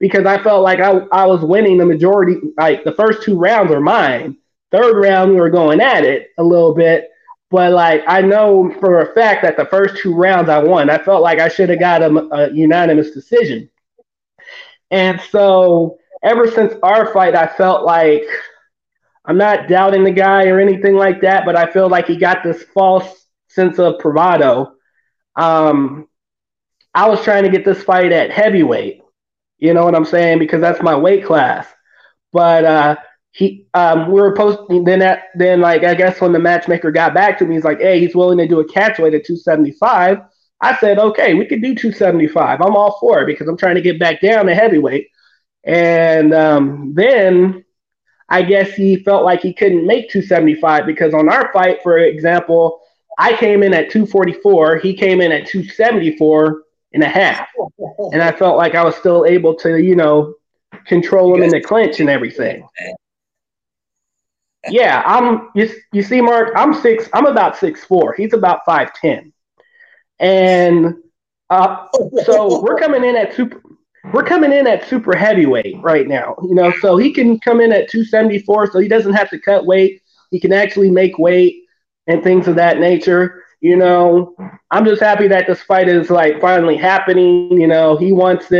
Because 0.00 0.26
I 0.26 0.42
felt 0.42 0.62
like 0.62 0.80
I, 0.80 1.00
I 1.12 1.26
was 1.26 1.42
winning 1.42 1.78
the 1.78 1.86
majority. 1.86 2.36
Like 2.56 2.84
the 2.84 2.92
first 2.92 3.22
two 3.22 3.38
rounds 3.38 3.72
are 3.72 3.80
mine. 3.80 4.36
Third 4.70 5.00
round, 5.00 5.30
we 5.30 5.40
were 5.40 5.50
going 5.50 5.80
at 5.80 6.04
it 6.04 6.30
a 6.38 6.42
little 6.42 6.74
bit. 6.74 7.10
But 7.50 7.72
like 7.72 8.04
I 8.06 8.20
know 8.20 8.74
for 8.80 9.00
a 9.00 9.14
fact 9.14 9.42
that 9.42 9.56
the 9.56 9.64
first 9.66 10.02
two 10.02 10.14
rounds 10.14 10.48
I 10.48 10.58
won. 10.58 10.90
I 10.90 10.98
felt 10.98 11.22
like 11.22 11.40
I 11.40 11.48
should 11.48 11.70
have 11.70 11.80
got 11.80 12.02
a, 12.02 12.14
a 12.34 12.52
unanimous 12.52 13.12
decision. 13.12 13.70
And 14.90 15.20
so 15.30 15.98
ever 16.22 16.50
since 16.50 16.74
our 16.82 17.12
fight, 17.12 17.34
I 17.34 17.46
felt 17.46 17.84
like 17.84 18.24
I'm 19.24 19.38
not 19.38 19.68
doubting 19.68 20.04
the 20.04 20.10
guy 20.10 20.46
or 20.46 20.58
anything 20.58 20.94
like 20.96 21.20
that, 21.22 21.44
but 21.44 21.56
I 21.56 21.70
feel 21.70 21.88
like 21.88 22.06
he 22.06 22.16
got 22.16 22.42
this 22.42 22.62
false 22.74 23.26
sense 23.48 23.78
of 23.78 23.98
bravado. 23.98 24.72
Um, 25.36 26.08
I 26.94 27.08
was 27.08 27.22
trying 27.22 27.44
to 27.44 27.50
get 27.50 27.64
this 27.64 27.82
fight 27.82 28.12
at 28.12 28.30
heavyweight, 28.30 29.02
you 29.58 29.74
know 29.74 29.84
what 29.84 29.94
I'm 29.94 30.04
saying? 30.04 30.38
Because 30.38 30.60
that's 30.60 30.82
my 30.82 30.96
weight 30.96 31.24
class. 31.24 31.66
But 32.32 32.64
uh, 32.64 32.96
he, 33.32 33.66
um, 33.74 34.10
we 34.10 34.20
were 34.20 34.34
posting. 34.34 34.84
Then 34.84 35.00
that, 35.00 35.24
then 35.34 35.60
like 35.60 35.84
I 35.84 35.94
guess 35.94 36.20
when 36.20 36.32
the 36.32 36.38
matchmaker 36.38 36.90
got 36.90 37.14
back 37.14 37.38
to 37.38 37.46
me, 37.46 37.54
he's 37.54 37.64
like, 37.64 37.80
"Hey, 37.80 38.00
he's 38.00 38.14
willing 38.14 38.38
to 38.38 38.48
do 38.48 38.60
a 38.60 38.68
catch 38.68 38.98
weight 38.98 39.14
at 39.14 39.24
275." 39.24 40.18
I 40.60 40.76
said, 40.78 40.98
"Okay, 40.98 41.34
we 41.34 41.46
could 41.46 41.62
do 41.62 41.74
275. 41.74 42.60
I'm 42.60 42.76
all 42.76 42.98
for 43.00 43.20
it 43.20 43.26
because 43.26 43.48
I'm 43.48 43.56
trying 43.56 43.76
to 43.76 43.80
get 43.80 43.98
back 43.98 44.20
down 44.20 44.46
to 44.46 44.54
heavyweight." 44.54 45.08
And 45.64 46.32
um, 46.34 46.92
then 46.94 47.64
I 48.28 48.42
guess 48.42 48.72
he 48.74 48.96
felt 48.96 49.24
like 49.24 49.40
he 49.40 49.52
couldn't 49.52 49.86
make 49.86 50.10
275 50.10 50.86
because 50.86 51.14
on 51.14 51.28
our 51.28 51.52
fight, 51.52 51.82
for 51.82 51.98
example, 51.98 52.80
I 53.18 53.36
came 53.36 53.62
in 53.62 53.74
at 53.74 53.90
244, 53.90 54.78
he 54.78 54.94
came 54.94 55.20
in 55.20 55.32
at 55.32 55.46
274 55.46 56.62
and 56.92 57.02
a 57.02 57.08
half. 57.08 57.46
And 58.12 58.22
I 58.22 58.32
felt 58.32 58.56
like 58.56 58.74
I 58.74 58.84
was 58.84 58.96
still 58.96 59.26
able 59.26 59.54
to, 59.56 59.80
you 59.82 59.96
know, 59.96 60.34
control 60.86 61.34
him 61.34 61.42
in 61.42 61.50
the 61.50 61.60
clinch 61.60 62.00
and 62.00 62.08
everything. 62.08 62.66
Yeah, 64.68 65.02
I'm 65.06 65.50
you, 65.54 65.70
you 65.92 66.02
see, 66.02 66.20
Mark, 66.20 66.52
I'm 66.56 66.74
six, 66.74 67.08
I'm 67.12 67.26
about 67.26 67.56
six 67.56 67.84
four. 67.84 68.14
He's 68.14 68.32
about 68.32 68.64
five 68.66 68.92
ten. 68.94 69.32
And 70.18 70.96
uh, 71.48 71.86
so 72.24 72.60
we're 72.60 72.78
coming 72.78 73.04
in 73.04 73.16
at 73.16 73.34
super 73.34 73.62
we're 74.12 74.24
coming 74.24 74.52
in 74.52 74.66
at 74.66 74.86
super 74.88 75.16
heavyweight 75.16 75.76
right 75.80 76.06
now, 76.06 76.34
you 76.42 76.54
know, 76.54 76.72
so 76.80 76.96
he 76.96 77.12
can 77.12 77.38
come 77.40 77.60
in 77.60 77.72
at 77.72 77.90
274, 77.90 78.72
so 78.72 78.78
he 78.78 78.88
doesn't 78.88 79.12
have 79.12 79.28
to 79.30 79.38
cut 79.38 79.66
weight. 79.66 80.02
He 80.30 80.40
can 80.40 80.52
actually 80.52 80.90
make 80.90 81.18
weight 81.18 81.64
and 82.06 82.22
things 82.22 82.48
of 82.48 82.56
that 82.56 82.78
nature. 82.78 83.44
You 83.60 83.76
know, 83.76 84.34
I'm 84.70 84.84
just 84.84 85.02
happy 85.02 85.28
that 85.28 85.46
this 85.46 85.62
fight 85.62 85.88
is 85.88 86.10
like 86.10 86.40
finally 86.40 86.76
happening. 86.76 87.44
You 87.44 87.50
know, 87.50 87.78
he 87.78 87.96
wants 87.96 88.34
it. 88.36 88.58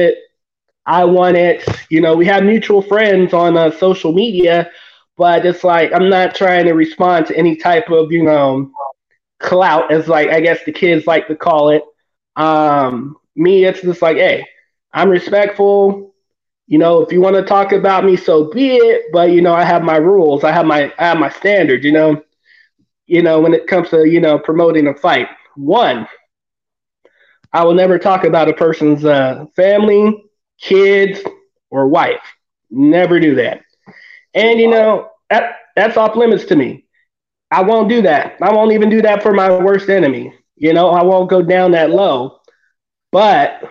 I 0.72 0.88
want 0.90 1.22
it. 1.36 1.52
You 1.90 2.00
know, 2.00 2.16
we 2.16 2.26
have 2.26 2.42
mutual 2.42 2.82
friends 2.82 3.32
on 3.32 3.56
uh, 3.56 3.70
social 3.70 4.12
media, 4.12 4.70
but 5.16 5.44
it's 5.44 5.64
like 5.64 5.92
I'm 5.92 6.08
not 6.08 6.34
trying 6.34 6.64
to 6.66 6.72
respond 6.72 7.26
to 7.26 7.36
any 7.36 7.56
type 7.56 7.90
of, 7.90 8.10
you 8.12 8.22
know, 8.24 8.70
clout, 9.40 9.90
as 9.92 10.08
like 10.08 10.28
I 10.28 10.40
guess 10.40 10.64
the 10.64 10.72
kids 10.72 11.06
like 11.06 11.26
to 11.28 11.36
call 11.36 11.70
it. 11.70 11.82
Um, 12.36 13.16
me, 13.36 13.64
it's 13.64 13.82
just 13.82 14.02
like, 14.02 14.16
hey, 14.16 14.46
I'm 14.92 15.08
respectful. 15.10 16.14
You 16.66 16.78
know, 16.78 17.00
if 17.02 17.12
you 17.12 17.20
want 17.20 17.36
to 17.36 17.42
talk 17.42 17.72
about 17.72 18.04
me, 18.04 18.16
so 18.16 18.50
be 18.52 18.76
it. 18.76 19.06
But 19.12 19.30
you 19.32 19.40
know, 19.42 19.54
I 19.54 19.64
have 19.64 19.82
my 19.82 19.96
rules. 19.96 20.44
I 20.44 20.52
have 20.52 20.66
my 20.66 20.92
I 20.98 21.04
have 21.06 21.18
my 21.18 21.30
standards. 21.30 21.84
You 21.84 21.92
know, 21.92 22.22
you 23.08 23.22
know, 23.22 23.40
when 23.40 23.54
it 23.54 23.66
comes 23.66 23.88
to, 23.90 24.08
you 24.08 24.20
know, 24.20 24.38
promoting 24.38 24.86
a 24.86 24.94
fight. 24.94 25.28
One, 25.56 26.06
I 27.52 27.64
will 27.64 27.74
never 27.74 27.98
talk 27.98 28.24
about 28.24 28.48
a 28.48 28.52
person's 28.52 29.04
uh, 29.04 29.46
family, 29.56 30.24
kids, 30.60 31.20
or 31.70 31.88
wife. 31.88 32.20
Never 32.70 33.18
do 33.18 33.34
that. 33.36 33.62
And, 34.34 34.60
you 34.60 34.68
know, 34.68 35.10
that, 35.30 35.54
that's 35.74 35.96
off 35.96 36.16
limits 36.16 36.44
to 36.46 36.56
me. 36.56 36.84
I 37.50 37.62
won't 37.62 37.88
do 37.88 38.02
that. 38.02 38.36
I 38.42 38.52
won't 38.52 38.72
even 38.72 38.90
do 38.90 39.00
that 39.02 39.22
for 39.22 39.32
my 39.32 39.50
worst 39.50 39.88
enemy. 39.88 40.34
You 40.56 40.74
know, 40.74 40.90
I 40.90 41.02
won't 41.02 41.30
go 41.30 41.40
down 41.40 41.70
that 41.72 41.90
low. 41.90 42.40
But 43.10 43.62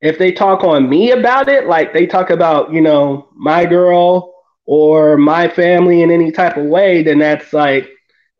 if 0.00 0.18
they 0.18 0.30
talk 0.30 0.62
on 0.62 0.88
me 0.88 1.10
about 1.10 1.48
it, 1.48 1.66
like 1.66 1.92
they 1.92 2.06
talk 2.06 2.30
about, 2.30 2.72
you 2.72 2.80
know, 2.80 3.28
my 3.34 3.64
girl 3.64 4.34
or 4.66 5.16
my 5.16 5.48
family 5.48 6.02
in 6.02 6.12
any 6.12 6.30
type 6.30 6.56
of 6.56 6.66
way, 6.66 7.02
then 7.02 7.18
that's 7.18 7.52
like, 7.52 7.88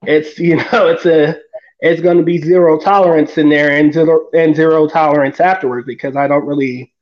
it's 0.03 0.39
you 0.39 0.57
know 0.57 0.89
it's 0.89 1.07
a 1.07 1.39
it's 1.81 2.01
going 2.03 2.19
to 2.19 2.25
be 2.25 2.39
zero 2.39 2.79
tolerance 2.79 3.39
in 3.39 3.49
there 3.49 3.71
and 3.71 3.93
zero 3.93 4.29
and 4.35 4.55
zero 4.55 4.87
tolerance 4.89 5.41
afterwards 5.41 5.87
because 5.87 6.17
I 6.17 6.27
don't 6.27 6.47
really 6.47 6.93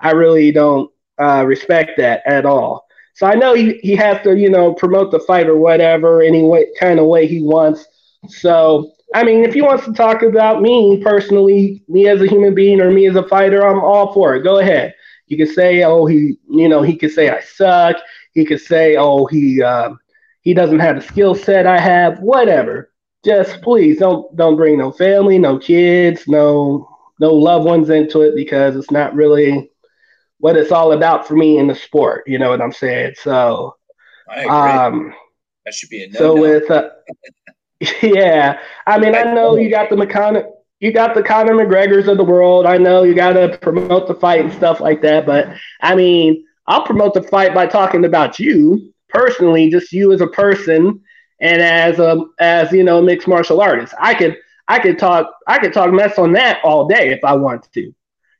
I 0.00 0.12
really 0.12 0.52
don't 0.52 0.90
uh, 1.20 1.44
respect 1.46 1.92
that 1.98 2.22
at 2.26 2.46
all. 2.46 2.86
So 3.14 3.26
I 3.26 3.34
know 3.34 3.54
he, 3.54 3.78
he 3.82 3.94
has 3.96 4.22
to 4.22 4.36
you 4.36 4.50
know 4.50 4.74
promote 4.74 5.10
the 5.10 5.20
fight 5.20 5.48
or 5.48 5.56
whatever 5.56 6.22
any 6.22 6.42
way 6.42 6.66
kind 6.78 6.98
of 6.98 7.06
way 7.06 7.26
he 7.26 7.42
wants. 7.42 7.86
So 8.28 8.92
I 9.14 9.24
mean, 9.24 9.44
if 9.44 9.54
he 9.54 9.62
wants 9.62 9.84
to 9.84 9.92
talk 9.92 10.22
about 10.22 10.62
me 10.62 11.00
personally, 11.02 11.82
me 11.88 12.08
as 12.08 12.22
a 12.22 12.26
human 12.26 12.54
being 12.54 12.80
or 12.80 12.90
me 12.90 13.06
as 13.06 13.16
a 13.16 13.28
fighter, 13.28 13.66
I'm 13.66 13.80
all 13.80 14.12
for 14.12 14.34
it. 14.34 14.42
Go 14.42 14.58
ahead. 14.58 14.94
You 15.26 15.36
can 15.36 15.46
say, 15.52 15.82
oh, 15.84 16.06
he, 16.06 16.36
you 16.48 16.68
know, 16.68 16.82
he 16.82 16.96
could 16.96 17.10
say 17.10 17.30
I 17.30 17.40
suck. 17.40 17.96
He 18.32 18.44
could 18.44 18.60
say, 18.60 18.96
oh, 18.96 19.26
he, 19.26 19.62
um, 19.62 19.98
he 20.42 20.54
doesn't 20.54 20.80
have 20.80 20.96
the 20.96 21.02
skill 21.02 21.34
set 21.34 21.66
I 21.66 21.78
have, 21.78 22.18
whatever. 22.18 22.92
Just 23.24 23.62
please 23.62 23.98
don't 23.98 24.34
don't 24.36 24.56
bring 24.56 24.78
no 24.78 24.90
family, 24.92 25.38
no 25.38 25.58
kids, 25.58 26.26
no 26.26 26.88
no 27.20 27.32
loved 27.32 27.64
ones 27.64 27.88
into 27.88 28.22
it 28.22 28.34
because 28.34 28.76
it's 28.76 28.90
not 28.90 29.14
really 29.14 29.70
what 30.38 30.56
it's 30.56 30.72
all 30.72 30.92
about 30.92 31.26
for 31.26 31.36
me 31.36 31.58
in 31.58 31.68
the 31.68 31.74
sport. 31.74 32.24
You 32.26 32.38
know 32.40 32.50
what 32.50 32.60
I'm 32.60 32.72
saying? 32.72 33.14
So, 33.22 33.76
I 34.28 34.40
agree. 34.40 34.50
Um, 34.50 35.14
that 35.64 35.72
should 35.72 35.88
be 35.88 36.02
a 36.02 36.08
no. 36.08 36.18
So 36.18 36.40
with 36.40 36.68
uh, 36.68 36.90
yeah, 38.02 38.58
I 38.86 38.98
mean, 38.98 39.14
I 39.14 39.22
know 39.22 39.56
you 39.56 39.70
got 39.70 39.88
the 39.88 39.96
McConnell. 39.96 40.50
you 40.80 40.92
got 40.92 41.14
the 41.14 41.22
Conor 41.22 41.54
McGregor's 41.54 42.08
of 42.08 42.16
the 42.16 42.24
world. 42.24 42.66
I 42.66 42.76
know 42.76 43.04
you 43.04 43.14
got 43.14 43.34
to 43.34 43.56
promote 43.58 44.08
the 44.08 44.14
fight 44.14 44.40
and 44.40 44.52
stuff 44.52 44.80
like 44.80 45.00
that, 45.02 45.24
but 45.24 45.48
I 45.80 45.94
mean, 45.94 46.44
I'll 46.66 46.84
promote 46.84 47.14
the 47.14 47.22
fight 47.22 47.54
by 47.54 47.66
talking 47.68 48.04
about 48.04 48.40
you 48.40 48.92
personally, 49.12 49.70
just 49.70 49.92
you 49.92 50.12
as 50.12 50.20
a 50.20 50.26
person 50.26 51.00
and 51.40 51.60
as 51.60 51.98
a 51.98 52.24
as 52.38 52.72
you 52.72 52.84
know 52.84 53.02
mixed 53.02 53.28
martial 53.28 53.60
artist. 53.60 53.94
I 54.00 54.14
could 54.14 54.36
I 54.68 54.78
could 54.78 54.98
talk 54.98 55.30
I 55.46 55.58
could 55.58 55.72
talk 55.72 55.92
mess 55.92 56.18
on 56.18 56.32
that 56.32 56.60
all 56.64 56.86
day 56.86 57.10
if 57.10 57.20
I 57.24 57.34
want 57.34 57.70
to, 57.74 57.92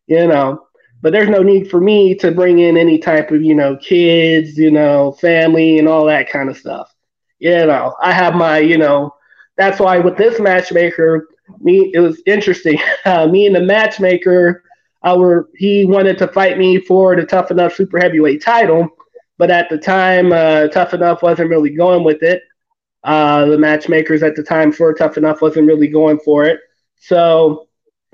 you 0.06 0.26
know. 0.26 0.66
But 1.02 1.12
there's 1.12 1.28
no 1.28 1.42
need 1.42 1.68
for 1.68 1.80
me 1.80 2.14
to 2.16 2.30
bring 2.30 2.60
in 2.60 2.76
any 2.76 2.98
type 2.98 3.32
of 3.32 3.42
you 3.42 3.54
know 3.54 3.76
kids, 3.76 4.56
you 4.56 4.70
know, 4.70 5.12
family 5.12 5.78
and 5.78 5.88
all 5.88 6.06
that 6.06 6.30
kind 6.30 6.48
of 6.48 6.56
stuff. 6.56 6.94
You 7.38 7.66
know, 7.66 7.94
I 8.00 8.12
have 8.12 8.34
my 8.34 8.58
you 8.58 8.78
know. 8.78 9.14
That's 9.58 9.78
why 9.78 9.98
with 9.98 10.16
this 10.16 10.40
matchmaker, 10.40 11.28
me 11.60 11.90
it 11.92 12.00
was 12.00 12.22
interesting. 12.26 12.78
Uh, 13.04 13.26
me 13.26 13.46
and 13.46 13.56
the 13.56 13.60
matchmaker, 13.60 14.62
our 15.04 15.48
he 15.56 15.84
wanted 15.84 16.16
to 16.18 16.28
fight 16.28 16.56
me 16.56 16.80
for 16.80 17.16
the 17.16 17.26
Tuff-N-Uff 17.26 17.74
Super 17.74 17.98
Heavyweight 17.98 18.40
title, 18.40 18.88
but 19.42 19.50
at 19.50 19.68
the 19.68 19.76
time, 19.76 20.30
uh, 20.30 20.68
Tuff-N-Uff 20.68 21.20
wasn't 21.20 21.50
really 21.50 21.70
going 21.70 22.04
with 22.04 22.22
it. 22.22 22.44
Uh, 23.02 23.46
the 23.46 23.58
matchmakers 23.58 24.22
at 24.22 24.36
the 24.36 24.42
time 24.44 24.70
for 24.70 24.94
Tuff-N-Uff 24.94 25.40
wasn't 25.40 25.66
really 25.66 25.88
going 25.88 26.20
for 26.20 26.44
it. 26.44 26.60
So 27.00 27.66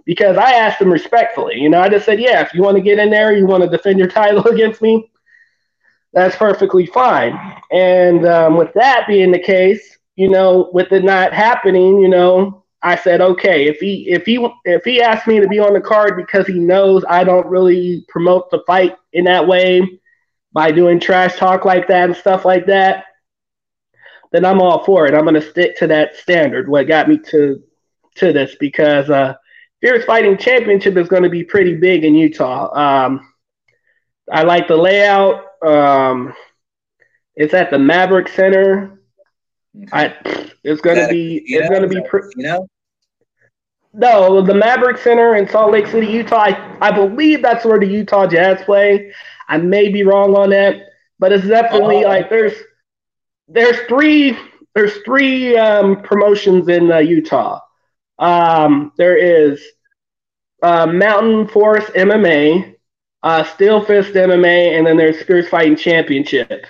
because 0.07 0.39
I 0.39 0.53
asked 0.53 0.79
them 0.79 0.91
respectfully, 0.91 1.59
you 1.59 1.69
know, 1.69 1.83
I 1.83 1.91
just 1.91 2.07
said, 2.07 2.19
yeah, 2.19 2.41
if 2.41 2.55
you 2.55 2.63
want 2.63 2.79
to 2.79 2.83
get 2.83 2.99
in 2.99 3.11
there, 3.11 3.37
you 3.37 3.45
want 3.45 3.63
to 3.63 3.69
defend 3.69 3.99
your 3.99 4.09
title 4.21 4.43
against 4.49 4.81
me, 4.81 5.11
that's 6.15 6.35
perfectly 6.35 6.87
fine. 6.87 7.39
And 7.71 8.27
um, 8.27 8.57
with 8.57 8.73
that 8.73 9.05
being 9.07 9.31
the 9.31 9.39
case, 9.39 9.99
you 10.17 10.31
know, 10.31 10.71
with 10.73 10.91
it 10.93 11.05
not 11.05 11.35
happening, 11.35 11.99
you 11.99 12.09
know, 12.09 12.65
I 12.81 12.97
said, 12.97 13.21
okay, 13.21 13.67
if 13.67 13.81
he 13.81 14.09
if 14.09 14.25
he 14.25 14.49
if 14.65 14.83
he 14.83 15.03
asked 15.03 15.27
me 15.27 15.41
to 15.41 15.49
be 15.49 15.59
on 15.59 15.75
the 15.75 15.81
card 15.83 16.17
because 16.17 16.47
he 16.47 16.59
knows 16.59 17.05
I 17.07 17.23
don't 17.23 17.47
really 17.49 18.07
promote 18.09 18.51
the 18.51 18.63
fight 18.67 18.97
in 19.13 19.27
that 19.27 19.47
way 19.47 20.01
by 20.53 20.71
doing 20.71 21.01
trash 21.01 21.37
talk 21.37 21.65
like 21.65 21.89
that 21.89 22.05
and 22.05 22.17
stuff 22.17 22.45
like 22.45 22.67
that, 22.67 23.05
then 24.33 24.45
I'm 24.45 24.61
all 24.61 24.85
for 24.85 25.07
it. 25.07 25.15
I'm 25.15 25.25
gonna 25.25 25.41
stick 25.41 25.77
to 25.79 25.87
that 25.89 26.17
standard. 26.17 26.69
What 26.69 26.89
got 26.89 27.09
me 27.09 27.19
to 27.31 27.63
to 28.17 28.33
this 28.33 28.57
because 28.59 29.09
uh, 29.11 29.35
Fierce 29.81 30.05
Fighting 30.05 30.37
Championship 30.37 30.97
is 30.97 31.09
going 31.09 31.23
to 31.23 31.29
be 31.29 31.45
pretty 31.45 31.75
big 31.75 32.05
in 32.05 32.15
Utah. 32.15 32.75
Um, 32.77 33.33
I 34.31 34.43
like 34.43 34.69
the 34.69 34.77
layout. 34.77 35.45
Um, 35.65 36.35
it's 37.37 37.55
at 37.55 37.71
the 37.71 37.77
Maverik 37.77 38.29
Center. 38.29 39.01
I 39.93 40.15
it's 40.65 40.81
going 40.81 40.99
to 40.99 41.09
be 41.09 41.43
it's 41.47 41.69
going 41.69 41.83
to 41.83 41.89
be 41.89 42.01
pre- 42.09 42.31
you 42.37 42.43
know. 42.43 42.69
No, 43.95 44.43
the 44.43 44.53
Maverik 44.53 44.99
Center 44.99 45.37
in 45.37 45.49
Salt 45.49 45.73
Lake 45.73 45.87
City, 45.87 46.07
Utah. 46.07 46.41
I, 46.41 46.77
I 46.81 46.91
believe 46.93 47.43
that's 47.43 47.65
where 47.65 47.79
the 47.79 47.87
Utah 47.87 48.27
Jazz 48.27 48.63
play. 48.63 49.13
I 49.49 49.59
may 49.59 49.89
be 49.89 50.03
wrong 50.03 50.37
on 50.37 50.51
that, 50.51 50.77
but 51.19 51.33
it's 51.33 51.47
definitely 51.47 52.05
oh. 52.05 52.09
like 52.09 52.31
there's 52.31 52.55
there's 53.49 53.79
three 53.89 54.37
there's 54.75 54.97
three 55.05 55.57
um, 55.57 56.03
promotions 56.03 56.69
in 56.69 56.93
uh, 56.93 56.99
Utah. 56.99 57.61
Um, 58.19 58.93
there 58.97 59.17
is 59.17 59.63
uh, 60.63 60.87
Mountain 60.87 61.49
Forest 61.49 61.89
MMA, 61.95 62.75
uh, 63.23 63.45
Steel 63.45 63.85
Fist 63.85 64.13
MMA, 64.13 64.77
and 64.77 64.87
then 64.87 64.97
there's 64.97 65.23
Fierce 65.23 65.49
Fighting 65.49 65.77
Championship. 65.77 66.67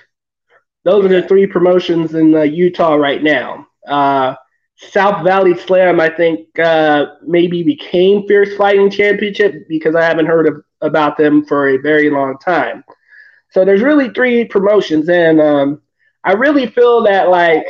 Those 0.85 1.05
are 1.05 1.21
the 1.21 1.27
three 1.27 1.47
promotions 1.47 2.15
in 2.15 2.35
uh, 2.35 2.43
Utah 2.43 2.95
right 2.95 3.23
now. 3.23 3.67
Uh, 3.87 4.35
South 4.77 5.25
Valley 5.25 5.57
Slam, 5.59 6.01
I 6.01 6.09
think, 6.09 6.57
uh, 6.59 7.07
maybe 7.27 7.63
became 7.63 8.27
Fierce 8.29 8.57
Fighting 8.57 8.91
Championship 8.91 9.67
because 9.69 9.97
I 9.97 10.05
haven't 10.05 10.27
heard 10.27 10.47
of, 10.47 10.63
about 10.81 11.17
them 11.17 11.45
for 11.45 11.69
a 11.69 11.79
very 11.79 12.11
long 12.11 12.39
time. 12.39 12.85
So 13.51 13.65
there's 13.65 13.83
really 13.83 14.11
three 14.11 14.45
promotions, 14.45 15.09
and 15.09 15.41
um, 15.41 15.83
I 16.25 16.33
really 16.33 16.67
feel 16.67 17.03
that 17.05 17.31
like, 17.31 17.65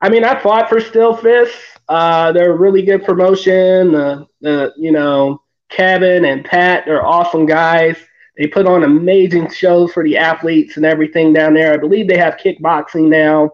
I 0.00 0.08
mean, 0.08 0.24
I 0.24 0.40
fought 0.40 0.68
for 0.68 0.80
Steel 0.80 1.14
Fist. 1.14 1.54
Uh, 1.88 2.32
they're 2.32 2.52
a 2.52 2.56
really 2.56 2.82
good 2.82 3.04
promotion. 3.04 3.94
Uh, 3.94 4.24
the 4.40 4.72
you 4.76 4.92
know 4.92 5.42
Kevin 5.68 6.24
and 6.24 6.44
Pat, 6.44 6.84
they're 6.86 7.06
awesome 7.06 7.46
guys. 7.46 7.96
They 8.36 8.46
put 8.46 8.66
on 8.66 8.84
amazing 8.84 9.50
shows 9.50 9.92
for 9.92 10.02
the 10.02 10.16
athletes 10.16 10.76
and 10.76 10.86
everything 10.86 11.32
down 11.32 11.52
there. 11.52 11.74
I 11.74 11.76
believe 11.76 12.08
they 12.08 12.16
have 12.16 12.38
kickboxing 12.38 13.08
now. 13.08 13.50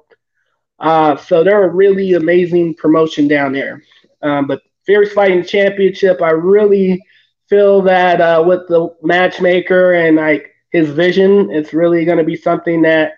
Uh, 0.78 1.16
so 1.16 1.42
they're 1.42 1.64
a 1.64 1.74
really 1.74 2.12
amazing 2.12 2.74
promotion 2.74 3.26
down 3.26 3.52
there. 3.52 3.82
Um, 4.22 4.46
but 4.46 4.62
Fierce 4.84 5.12
Fighting 5.12 5.44
Championship, 5.44 6.22
I 6.22 6.30
really 6.30 7.02
feel 7.48 7.82
that 7.82 8.20
uh, 8.20 8.42
with 8.46 8.68
the 8.68 8.94
matchmaker 9.02 9.92
and 9.94 10.16
like 10.16 10.52
his 10.70 10.90
vision, 10.90 11.50
it's 11.50 11.72
really 11.72 12.04
going 12.04 12.18
to 12.18 12.24
be 12.24 12.36
something 12.36 12.82
that 12.82 13.12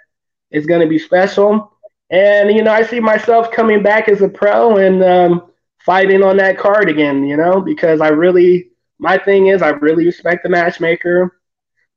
is 0.51 0.67
going 0.67 0.81
to 0.81 0.87
be 0.87 0.99
special. 0.99 1.73
And 2.11 2.51
you 2.53 2.62
know, 2.62 2.73
I 2.73 2.83
see 2.83 3.01
myself 3.01 3.51
coming 3.51 3.83
back 3.83 4.09
as 4.09 4.23
a 4.23 4.29
pro 4.29 4.79
and 4.79 5.03
um, 5.03 5.53
fighting 5.81 6.23
on 6.23 6.37
that 6.38 6.59
card 6.59 6.88
again. 6.88 7.25
You 7.25 7.37
know, 7.37 7.61
because 7.61 8.01
I 8.01 8.09
really, 8.09 8.71
my 8.99 9.19
thing 9.19 9.49
is, 9.49 9.62
I 9.62 9.71
really 9.71 10.07
respect 10.07 10.43
the 10.43 10.49
matchmaker. 10.49 11.41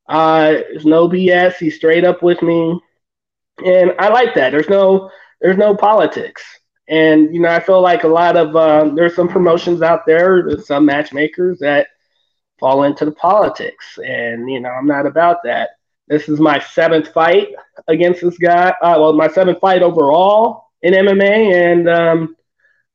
Uh, 0.08 0.52
there's 0.52 0.84
no 0.84 1.08
BS. 1.08 1.56
He's 1.56 1.76
straight 1.76 2.04
up 2.04 2.22
with 2.22 2.42
me, 2.42 2.78
and 3.64 3.92
I 3.98 4.08
like 4.08 4.34
that. 4.34 4.50
There's 4.50 4.68
no, 4.68 5.10
there's 5.40 5.56
no 5.56 5.74
politics. 5.74 6.42
And 6.88 7.32
you 7.34 7.40
know, 7.40 7.48
I 7.48 7.60
feel 7.60 7.80
like 7.80 8.04
a 8.04 8.08
lot 8.08 8.36
of 8.36 8.54
uh, 8.56 8.90
there's 8.94 9.14
some 9.14 9.28
promotions 9.28 9.82
out 9.82 10.04
there, 10.06 10.58
some 10.58 10.84
matchmakers 10.84 11.58
that 11.60 11.86
fall 12.62 12.84
into 12.84 13.04
the 13.04 13.10
politics, 13.12 13.98
and 14.06 14.48
you 14.48 14.60
know, 14.60 14.70
I'm 14.70 14.86
not 14.86 15.04
about 15.04 15.38
that. 15.42 15.70
This 16.06 16.28
is 16.28 16.38
my 16.38 16.60
seventh 16.60 17.08
fight 17.12 17.48
against 17.88 18.20
this 18.22 18.38
guy. 18.38 18.70
Uh, 18.80 18.96
well, 19.00 19.12
my 19.14 19.26
seventh 19.26 19.58
fight 19.58 19.82
overall 19.82 20.68
in 20.82 20.94
MMA, 20.94 21.52
and 21.72 21.88
um, 21.88 22.36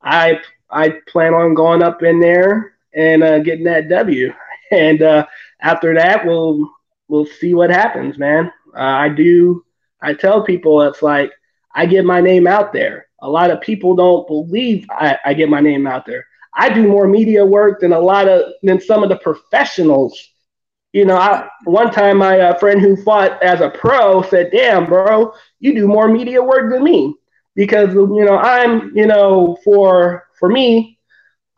I 0.01 0.39
I 0.71 0.91
plan 1.09 1.33
on 1.33 1.53
going 1.53 1.83
up 1.83 2.01
in 2.01 2.21
there 2.21 2.75
and 2.95 3.23
uh, 3.23 3.39
getting 3.39 3.65
that 3.65 3.89
W. 3.89 4.33
And 4.69 5.01
uh, 5.01 5.25
after 5.61 5.93
that, 5.95 6.25
we'll 6.25 6.69
we'll 7.07 7.25
see 7.25 7.53
what 7.53 7.69
happens, 7.69 8.17
man. 8.17 8.51
Uh, 8.75 8.79
I 8.81 9.09
do. 9.09 9.63
I 10.01 10.13
tell 10.13 10.43
people 10.43 10.81
it's 10.81 11.01
like 11.01 11.31
I 11.73 11.85
get 11.85 12.03
my 12.03 12.19
name 12.19 12.47
out 12.47 12.73
there. 12.73 13.07
A 13.21 13.29
lot 13.29 13.51
of 13.51 13.61
people 13.61 13.95
don't 13.95 14.27
believe 14.27 14.85
I, 14.89 15.17
I 15.25 15.33
get 15.33 15.49
my 15.49 15.61
name 15.61 15.87
out 15.87 16.05
there. 16.05 16.25
I 16.57 16.69
do 16.69 16.87
more 16.87 17.07
media 17.07 17.45
work 17.45 17.79
than 17.79 17.93
a 17.93 17.99
lot 17.99 18.27
of 18.27 18.53
than 18.63 18.81
some 18.81 19.03
of 19.03 19.09
the 19.09 19.17
professionals 19.17 20.31
you 20.93 21.05
know, 21.05 21.17
I, 21.17 21.47
one 21.65 21.91
time 21.91 22.17
my 22.17 22.39
uh, 22.39 22.57
friend 22.57 22.81
who 22.81 22.95
fought 22.95 23.41
as 23.43 23.61
a 23.61 23.69
pro 23.69 24.23
said, 24.23 24.51
"Damn, 24.51 24.87
bro, 24.87 25.33
you 25.59 25.75
do 25.75 25.87
more 25.87 26.07
media 26.07 26.41
work 26.41 26.71
than 26.71 26.83
me." 26.83 27.15
Because 27.55 27.93
you 27.93 28.25
know, 28.25 28.37
I'm, 28.37 28.95
you 28.95 29.05
know, 29.05 29.57
for 29.63 30.25
for 30.39 30.49
me, 30.49 30.97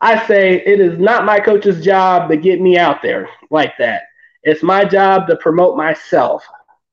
I 0.00 0.26
say 0.26 0.62
it 0.66 0.80
is 0.80 0.98
not 0.98 1.24
my 1.24 1.40
coach's 1.40 1.82
job 1.82 2.28
to 2.28 2.36
get 2.36 2.60
me 2.60 2.76
out 2.76 3.02
there 3.02 3.30
like 3.50 3.72
that. 3.78 4.02
It's 4.42 4.62
my 4.62 4.84
job 4.84 5.26
to 5.28 5.36
promote 5.36 5.76
myself 5.76 6.44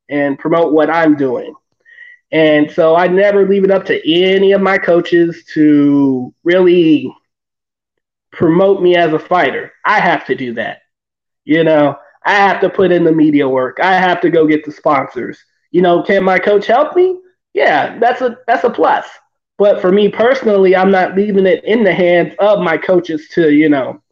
and 0.10 0.40
promote 0.40 0.74
what 0.74 0.90
I'm 0.90 1.16
doing. 1.16 1.54
And 2.32 2.72
so 2.72 2.96
I 2.96 3.08
never 3.08 3.48
leave 3.48 3.64
it 3.66 3.72
up 3.72 3.86
to 3.86 4.10
any 4.10 4.52
of 4.54 4.62
my 4.62 4.78
coaches 4.78 5.46
to 5.54 6.34
really 6.46 7.14
promote 8.38 8.82
me 8.82 8.96
as 8.96 9.12
a 9.14 9.20
fighter. 9.20 9.74
I 9.84 10.00
have 10.00 10.26
to 10.28 10.36
do 10.36 10.54
that. 10.54 10.82
You 11.44 11.64
know, 11.64 11.98
I 12.24 12.34
have 12.36 12.62
to 12.62 12.70
put 12.70 12.92
in 12.92 13.04
the 13.04 13.12
media 13.12 13.50
work. 13.50 13.80
I 13.82 13.96
have 13.96 14.22
to 14.22 14.30
go 14.30 14.46
get 14.46 14.64
the 14.64 14.72
sponsors. 14.72 15.44
You 15.72 15.82
know, 15.82 16.04
can 16.04 16.24
my 16.24 16.38
coach 16.38 16.68
help 16.68 16.96
me? 16.96 17.20
Yeah, 17.54 17.98
that's 18.00 18.22
a 18.22 18.38
that's 18.46 18.64
a 18.64 18.70
plus. 18.70 19.06
But 19.58 19.82
for 19.82 19.92
me 19.92 20.08
personally, 20.08 20.76
I'm 20.76 20.92
not 20.92 21.16
leaving 21.16 21.48
it 21.48 21.64
in 21.64 21.84
the 21.84 21.94
hands 21.94 22.34
of 22.40 22.60
my 22.60 22.78
coaches 22.78 23.28
to, 23.30 23.52
you 23.52 23.70
know, 23.70 24.04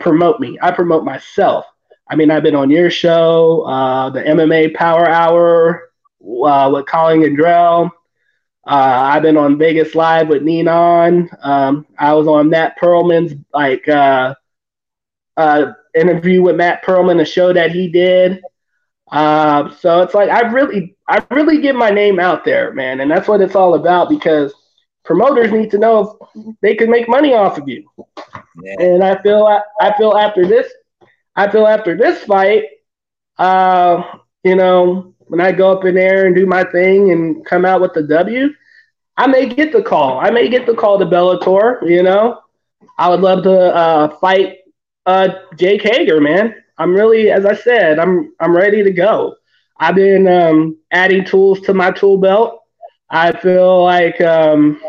promote 0.00 0.40
me. 0.40 0.58
I 0.60 0.72
promote 0.72 1.04
myself. 1.04 1.64
I 2.10 2.16
mean, 2.16 2.32
I've 2.32 2.42
been 2.42 2.56
on 2.56 2.70
your 2.70 2.90
show, 2.90 3.62
uh, 3.62 4.10
the 4.10 4.20
MMA 4.20 4.74
Power 4.74 5.08
Hour 5.08 5.90
uh, 6.44 6.70
with 6.74 6.86
Colin 6.86 7.20
Andrell. 7.20 7.90
Uh, 8.70 9.10
I've 9.12 9.22
been 9.22 9.36
on 9.36 9.58
Vegas 9.58 9.96
Live 9.96 10.28
with 10.28 10.42
Ninon. 10.42 11.28
Um, 11.42 11.84
I 11.98 12.14
was 12.14 12.28
on 12.28 12.50
Matt 12.50 12.78
Perlman's 12.78 13.34
like 13.52 13.88
uh, 13.88 14.36
uh, 15.36 15.72
interview 15.92 16.40
with 16.40 16.54
Matt 16.54 16.84
Perlman, 16.84 17.20
a 17.20 17.24
show 17.24 17.52
that 17.52 17.72
he 17.72 17.88
did. 17.88 18.40
Uh, 19.10 19.74
so 19.74 20.02
it's 20.02 20.14
like 20.14 20.30
I 20.30 20.42
really, 20.52 20.94
I 21.08 21.20
really 21.32 21.60
get 21.60 21.74
my 21.74 21.90
name 21.90 22.20
out 22.20 22.44
there, 22.44 22.72
man, 22.72 23.00
and 23.00 23.10
that's 23.10 23.26
what 23.26 23.40
it's 23.40 23.56
all 23.56 23.74
about 23.74 24.08
because 24.08 24.54
promoters 25.04 25.50
need 25.50 25.72
to 25.72 25.78
know 25.78 26.16
if 26.36 26.54
they 26.62 26.76
can 26.76 26.92
make 26.92 27.08
money 27.08 27.34
off 27.34 27.58
of 27.58 27.68
you. 27.68 27.90
Yeah. 28.62 28.76
And 28.78 29.02
I 29.02 29.20
feel, 29.20 29.46
I 29.80 29.98
feel 29.98 30.16
after 30.16 30.46
this, 30.46 30.72
I 31.34 31.50
feel 31.50 31.66
after 31.66 31.96
this 31.96 32.22
fight, 32.22 32.66
uh, 33.36 34.00
you 34.44 34.54
know, 34.54 35.12
when 35.26 35.40
I 35.40 35.50
go 35.50 35.72
up 35.72 35.84
in 35.84 35.96
there 35.96 36.26
and 36.26 36.36
do 36.36 36.46
my 36.46 36.62
thing 36.62 37.10
and 37.10 37.44
come 37.44 37.64
out 37.64 37.80
with 37.80 37.94
the 37.94 38.04
W, 38.04 38.50
I 39.20 39.26
may 39.26 39.46
get 39.46 39.70
the 39.70 39.82
call. 39.82 40.18
I 40.18 40.30
may 40.30 40.48
get 40.48 40.64
the 40.64 40.72
call 40.72 40.98
to 40.98 41.04
Bellator, 41.04 41.86
you 41.86 42.02
know. 42.02 42.40
I 42.96 43.10
would 43.10 43.20
love 43.20 43.42
to 43.42 43.52
uh, 43.52 44.16
fight 44.16 44.60
uh, 45.04 45.28
Jake 45.56 45.82
Hager, 45.82 46.22
man. 46.22 46.54
I'm 46.78 46.94
really, 46.94 47.30
as 47.30 47.44
I 47.44 47.54
said, 47.54 47.98
I'm 47.98 48.32
I'm 48.40 48.56
ready 48.56 48.82
to 48.82 48.90
go. 48.90 49.34
I've 49.78 49.94
been 49.94 50.26
um, 50.26 50.78
adding 50.90 51.22
tools 51.26 51.60
to 51.62 51.74
my 51.74 51.90
tool 51.90 52.16
belt. 52.16 52.62
I 53.10 53.38
feel 53.38 53.84
like 53.84 54.18
um, 54.22 54.80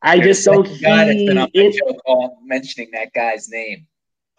I 0.00 0.20
just 0.20 0.44
don't 0.44 0.68
second 0.68 0.82
guy 0.82 1.04
that's 1.06 1.18
see. 1.18 1.26
been 1.26 1.38
on 1.38 1.50
the 1.52 1.72
show 1.72 1.94
call 1.94 2.38
mentioning 2.44 2.92
that 2.92 3.12
guy's 3.12 3.48
name. 3.48 3.88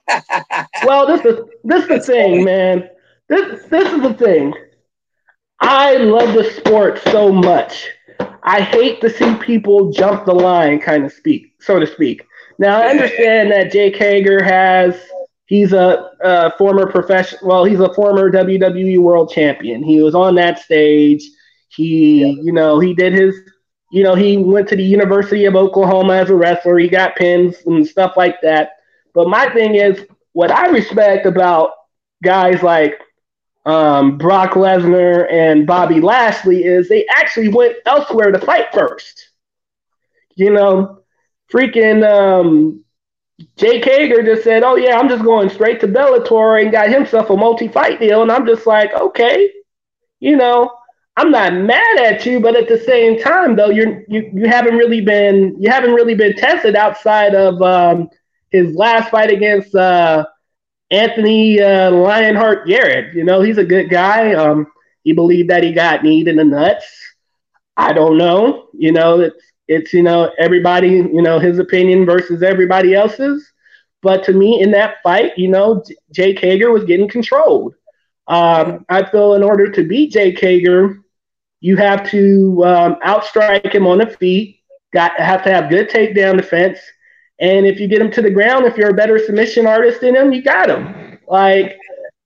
well, 0.85 1.05
this 1.05 1.25
is 1.25 1.45
this 1.65 1.81
is 1.83 1.89
the 1.89 1.99
thing, 1.99 2.31
funny. 2.31 2.43
man. 2.45 2.89
This 3.27 3.65
this 3.65 3.91
is 3.91 4.01
the 4.01 4.13
thing. 4.13 4.53
I 5.59 5.97
love 5.97 6.33
the 6.33 6.49
sport 6.51 7.01
so 7.03 7.29
much. 7.29 7.89
I 8.43 8.61
hate 8.61 9.01
to 9.01 9.09
see 9.09 9.35
people 9.35 9.91
jump 9.91 10.25
the 10.25 10.33
line, 10.33 10.79
kind 10.79 11.05
of 11.05 11.11
speak, 11.11 11.53
so 11.59 11.79
to 11.79 11.87
speak. 11.87 12.25
Now 12.57 12.81
I 12.81 12.87
understand 12.87 13.51
that 13.51 13.71
Jake 13.71 13.95
Hager 13.95 14.43
has 14.43 14.95
he's 15.49 15.73
a, 15.73 16.11
a 16.21 16.51
former 16.57 16.89
professional. 16.89 17.47
Well, 17.47 17.65
he's 17.65 17.79
a 17.79 17.93
former 17.93 18.31
WWE 18.31 18.99
World 18.99 19.31
Champion. 19.31 19.83
He 19.83 20.01
was 20.01 20.15
on 20.15 20.35
that 20.35 20.59
stage. 20.59 21.23
He, 21.69 22.23
you 22.23 22.53
know, 22.53 22.79
he 22.79 22.93
did 22.93 23.13
his, 23.13 23.35
you 23.91 24.03
know, 24.03 24.15
he 24.15 24.37
went 24.37 24.67
to 24.69 24.75
the 24.75 24.83
University 24.83 25.45
of 25.45 25.55
Oklahoma 25.55 26.13
as 26.13 26.29
a 26.29 26.35
wrestler. 26.35 26.77
He 26.77 26.87
got 26.87 27.15
pins 27.15 27.57
and 27.65 27.85
stuff 27.85 28.13
like 28.15 28.39
that. 28.41 28.73
But 29.13 29.27
my 29.27 29.49
thing 29.49 29.75
is, 29.75 30.05
what 30.33 30.51
I 30.51 30.67
respect 30.67 31.25
about 31.25 31.71
guys 32.23 32.61
like 32.61 33.01
um, 33.65 34.17
Brock 34.17 34.51
Lesnar 34.53 35.31
and 35.31 35.65
Bobby 35.67 35.99
Lashley 36.01 36.63
is 36.63 36.87
they 36.89 37.05
actually 37.07 37.49
went 37.49 37.75
elsewhere 37.85 38.31
to 38.31 38.39
fight 38.39 38.73
first. 38.73 39.29
You 40.35 40.51
know, 40.53 41.01
freaking 41.51 42.03
um, 42.07 42.83
Jake 43.57 43.85
Hager 43.85 44.23
just 44.23 44.43
said, 44.43 44.63
"Oh 44.63 44.75
yeah, 44.75 44.97
I'm 44.97 45.09
just 45.09 45.23
going 45.23 45.49
straight 45.49 45.79
to 45.81 45.87
Bellator 45.87 46.61
and 46.61 46.71
got 46.71 46.89
himself 46.89 47.29
a 47.29 47.35
multi-fight 47.37 47.99
deal," 47.99 48.21
and 48.21 48.31
I'm 48.31 48.45
just 48.45 48.65
like, 48.65 48.93
okay, 48.93 49.51
you 50.19 50.37
know, 50.37 50.71
I'm 51.17 51.31
not 51.31 51.53
mad 51.53 51.99
at 51.99 52.25
you, 52.25 52.39
but 52.39 52.55
at 52.55 52.67
the 52.67 52.77
same 52.77 53.19
time, 53.19 53.55
though, 53.55 53.69
you're 53.69 54.03
you 54.07 54.29
you 54.33 54.47
haven't 54.47 54.75
really 54.75 55.01
been 55.01 55.55
you 55.59 55.69
haven't 55.69 55.93
really 55.93 56.15
been 56.15 56.35
tested 56.35 56.75
outside 56.75 57.35
of 57.35 57.61
um, 57.61 58.09
his 58.51 58.75
last 58.75 59.09
fight 59.11 59.31
against 59.31 59.75
uh, 59.75 60.25
Anthony 60.91 61.61
uh, 61.61 61.91
Lionheart 61.91 62.67
Garrett. 62.67 63.13
You 63.15 63.23
know, 63.23 63.41
he's 63.41 63.57
a 63.57 63.63
good 63.63 63.89
guy. 63.89 64.33
Um, 64.33 64.67
he 65.03 65.13
believed 65.13 65.49
that 65.49 65.63
he 65.63 65.71
got 65.71 66.03
kneed 66.03 66.27
in 66.27 66.35
the 66.37 66.43
nuts. 66.43 66.85
I 67.77 67.93
don't 67.93 68.17
know. 68.17 68.67
You 68.73 68.91
know, 68.91 69.21
it's 69.21 69.43
it's 69.67 69.93
you 69.93 70.03
know 70.03 70.31
everybody 70.37 70.89
you 70.89 71.21
know 71.21 71.39
his 71.39 71.59
opinion 71.59 72.05
versus 72.05 72.43
everybody 72.43 72.93
else's. 72.93 73.51
But 74.01 74.23
to 74.25 74.33
me, 74.33 74.61
in 74.61 74.71
that 74.71 74.97
fight, 75.03 75.37
you 75.37 75.49
know, 75.49 75.83
Jake 76.13 76.39
Hager 76.39 76.71
was 76.71 76.85
getting 76.85 77.09
controlled. 77.09 77.75
Um, 78.27 78.85
I 78.89 79.03
feel 79.09 79.33
in 79.33 79.43
order 79.43 79.69
to 79.71 79.83
beat 79.83 80.11
Jake 80.13 80.39
Hager, 80.39 80.99
you 81.59 81.75
have 81.77 82.09
to 82.11 82.63
um, 82.65 82.95
outstrike 83.05 83.73
him 83.73 83.87
on 83.87 83.97
the 83.97 84.07
feet. 84.07 84.61
Got 84.93 85.19
have 85.19 85.43
to 85.43 85.51
have 85.51 85.69
good 85.69 85.89
takedown 85.89 86.37
defense. 86.37 86.79
And 87.39 87.65
if 87.65 87.79
you 87.79 87.87
get 87.87 88.01
him 88.01 88.11
to 88.11 88.21
the 88.21 88.29
ground, 88.29 88.65
if 88.65 88.77
you're 88.77 88.89
a 88.89 88.93
better 88.93 89.17
submission 89.17 89.65
artist 89.65 90.01
than 90.01 90.15
him, 90.15 90.31
you 90.31 90.41
got 90.43 90.69
him. 90.69 91.19
Like 91.27 91.77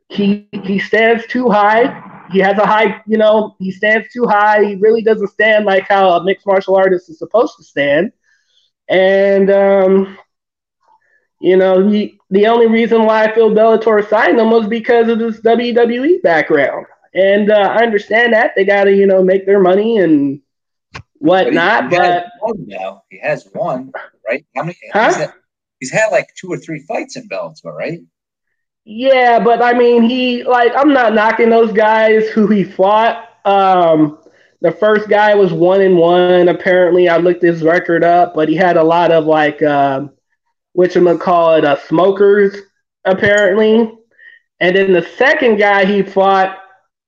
he 0.09 0.47
he 0.63 0.79
stands 0.79 1.25
too 1.27 1.49
high. 1.49 2.01
He 2.31 2.39
has 2.39 2.57
a 2.57 2.65
high, 2.65 3.01
you 3.05 3.17
know, 3.17 3.55
he 3.59 3.71
stands 3.71 4.07
too 4.11 4.25
high. 4.25 4.63
He 4.63 4.75
really 4.75 5.01
doesn't 5.03 5.27
stand 5.27 5.65
like 5.65 5.87
how 5.87 6.09
a 6.11 6.23
mixed 6.23 6.45
martial 6.47 6.75
artist 6.75 7.09
is 7.09 7.19
supposed 7.19 7.55
to 7.57 7.63
stand. 7.63 8.11
And 8.89 9.49
um, 9.51 10.17
you 11.39 11.57
know, 11.57 11.87
he 11.87 12.19
the 12.29 12.47
only 12.47 12.67
reason 12.67 13.05
why 13.05 13.31
feel 13.33 13.51
Bellator 13.51 14.07
signed 14.07 14.39
him 14.39 14.49
was 14.49 14.67
because 14.67 15.09
of 15.09 15.19
his 15.19 15.41
WWE 15.41 16.21
background. 16.23 16.85
And 17.13 17.51
uh, 17.51 17.75
I 17.77 17.83
understand 17.83 18.33
that 18.33 18.53
they 18.55 18.65
got 18.65 18.85
to, 18.85 18.95
you 18.95 19.05
know, 19.05 19.23
make 19.23 19.45
their 19.45 19.59
money 19.59 19.99
and 19.99 20.41
whatnot. 21.23 21.89
he, 21.89 21.89
he 21.89 21.97
But 21.97 22.25
one 22.39 22.67
now. 22.67 23.03
He 23.09 23.19
has 23.19 23.47
one, 23.53 23.91
right? 24.27 24.45
How 24.55 24.63
many? 24.63 24.77
Huh? 24.91 25.07
He's, 25.07 25.15
had, 25.15 25.33
he's 25.79 25.91
had 25.91 26.07
like 26.09 26.27
two 26.35 26.51
or 26.51 26.57
three 26.57 26.79
fights 26.81 27.15
in 27.15 27.27
Bellator, 27.29 27.73
right? 27.73 27.99
Yeah, 28.85 29.39
but 29.39 29.61
I 29.61 29.73
mean, 29.73 30.03
he 30.03 30.43
like 30.43 30.73
I'm 30.75 30.93
not 30.93 31.13
knocking 31.13 31.49
those 31.49 31.71
guys 31.71 32.27
who 32.29 32.47
he 32.47 32.63
fought. 32.63 33.29
Um, 33.45 34.19
the 34.61 34.71
first 34.71 35.09
guy 35.09 35.33
was 35.35 35.53
one 35.53 35.81
and 35.81 35.97
one. 35.97 36.49
Apparently, 36.49 37.07
I 37.07 37.17
looked 37.17 37.43
his 37.43 37.63
record 37.63 38.03
up, 38.03 38.33
but 38.35 38.49
he 38.49 38.55
had 38.55 38.75
a 38.75 38.83
lot 38.83 39.11
of 39.11 39.25
like 39.25 39.61
um, 39.63 40.11
gonna 40.75 41.17
call 41.17 41.55
it, 41.55 41.65
uh, 41.65 41.79
smokers 41.87 42.55
apparently. 43.05 43.91
And 44.59 44.75
then 44.75 44.93
the 44.93 45.07
second 45.17 45.57
guy 45.57 45.85
he 45.85 46.03
fought, 46.03 46.57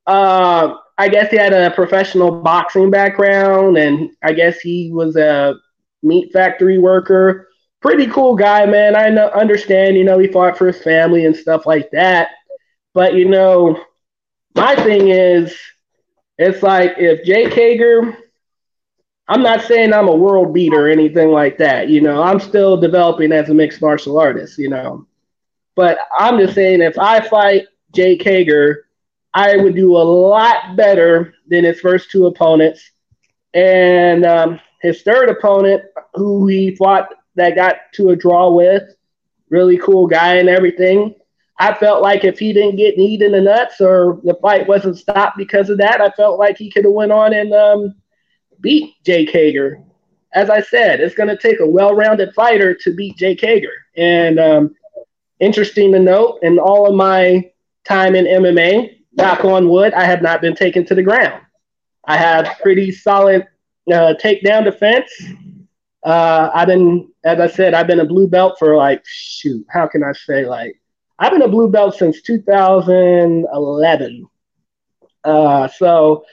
uh, 0.07 0.75
I 0.97 1.09
guess 1.09 1.29
he 1.29 1.37
had 1.37 1.53
a 1.53 1.71
professional 1.71 2.41
boxing 2.41 2.89
background, 2.89 3.77
and 3.77 4.11
I 4.23 4.33
guess 4.33 4.59
he 4.59 4.91
was 4.91 5.15
a 5.15 5.55
meat 6.01 6.31
factory 6.31 6.77
worker 6.77 7.47
pretty 7.85 8.07
cool 8.07 8.35
guy, 8.35 8.65
man. 8.65 8.95
I 8.95 9.09
know, 9.09 9.29
understand, 9.29 9.95
you 9.95 10.03
know, 10.03 10.17
he 10.17 10.27
fought 10.27 10.57
for 10.57 10.65
his 10.65 10.81
family 10.81 11.25
and 11.25 11.35
stuff 11.35 11.67
like 11.67 11.91
that. 11.91 12.29
But 12.95 13.13
you 13.13 13.29
know, 13.29 13.79
my 14.55 14.75
thing 14.75 15.09
is, 15.09 15.55
it's 16.39 16.63
like 16.63 16.95
if 16.97 17.23
Jake 17.23 17.53
Hager, 17.53 18.17
I'm 19.27 19.43
not 19.43 19.61
saying 19.61 19.93
I'm 19.93 20.07
a 20.07 20.15
world 20.15 20.51
beater 20.51 20.87
or 20.87 20.89
anything 20.89 21.29
like 21.29 21.59
that. 21.59 21.87
You 21.87 22.01
know, 22.01 22.23
I'm 22.23 22.39
still 22.39 22.75
developing 22.75 23.31
as 23.31 23.49
a 23.49 23.53
mixed 23.53 23.81
martial 23.81 24.17
artist. 24.17 24.57
You 24.57 24.69
know, 24.69 25.05
but 25.75 25.99
I'm 26.17 26.39
just 26.39 26.55
saying 26.55 26.81
if 26.81 26.97
I 26.97 27.19
fight 27.21 27.67
Jake 27.93 28.23
Hager, 28.23 28.84
I 29.35 29.57
would 29.57 29.75
do 29.75 29.97
a 29.97 29.99
lot 29.99 30.77
better 30.77 31.33
than 31.47 31.65
his 31.65 31.81
first 31.81 32.09
two 32.09 32.25
opponents, 32.25 32.91
and 33.53 34.25
um, 34.25 34.61
his 34.81 35.01
third 35.01 35.27
opponent, 35.29 35.83
who 36.13 36.47
he 36.47 36.73
fought 36.73 37.09
that 37.35 37.55
got 37.55 37.75
to 37.95 38.09
a 38.09 38.15
draw 38.15 38.49
with. 38.49 38.83
Really 39.49 39.77
cool 39.77 40.07
guy 40.07 40.35
and 40.35 40.47
everything. 40.47 41.15
I 41.59 41.73
felt 41.73 42.01
like 42.01 42.23
if 42.23 42.39
he 42.39 42.53
didn't 42.53 42.77
get 42.77 42.97
kneed 42.97 43.21
in 43.21 43.33
the 43.33 43.41
nuts 43.41 43.81
or 43.81 44.21
the 44.23 44.35
fight 44.41 44.67
wasn't 44.67 44.97
stopped 44.97 45.37
because 45.37 45.69
of 45.69 45.77
that, 45.79 45.99
I 45.99 46.09
felt 46.11 46.39
like 46.39 46.57
he 46.57 46.71
could 46.71 46.85
have 46.85 46.93
went 46.93 47.11
on 47.11 47.33
and 47.33 47.53
um, 47.53 47.95
beat 48.61 48.95
Jake 49.05 49.29
Hager. 49.29 49.81
As 50.33 50.49
I 50.49 50.61
said, 50.61 50.99
it's 51.01 51.15
going 51.15 51.29
to 51.29 51.37
take 51.37 51.59
a 51.59 51.67
well-rounded 51.67 52.33
fighter 52.33 52.73
to 52.73 52.93
beat 52.93 53.17
Jake 53.17 53.39
Hager. 53.39 53.71
And 53.95 54.39
um, 54.39 54.75
interesting 55.39 55.91
to 55.91 55.99
note, 55.99 56.39
in 56.41 56.57
all 56.57 56.87
of 56.87 56.95
my 56.95 57.51
time 57.85 58.15
in 58.15 58.25
MMA, 58.25 58.95
knock 59.15 59.45
on 59.45 59.69
wood, 59.69 59.93
I 59.93 60.05
have 60.05 60.21
not 60.21 60.41
been 60.41 60.55
taken 60.55 60.85
to 60.85 60.95
the 60.95 61.03
ground. 61.03 61.41
I 62.05 62.17
have 62.17 62.59
pretty 62.61 62.91
solid 62.91 63.47
uh, 63.91 64.13
takedown 64.21 64.63
defense. 64.63 65.11
Uh, 66.03 66.51
I've 66.53 66.67
been, 66.67 67.11
as 67.23 67.39
I 67.39 67.47
said, 67.47 67.73
I've 67.73 67.87
been 67.87 68.01
a 68.01 68.05
blue 68.05 68.27
belt 68.27 68.57
for 68.59 68.75
like, 68.75 69.01
shoot, 69.05 69.65
how 69.69 69.87
can 69.87 70.03
I 70.03 70.11
say, 70.13 70.45
like, 70.45 70.79
I've 71.17 71.31
been 71.31 71.41
a 71.41 71.47
blue 71.47 71.69
belt 71.69 71.95
since 71.95 72.21
2011. 72.21 74.27
Uh, 75.23 75.67
so 75.67 76.25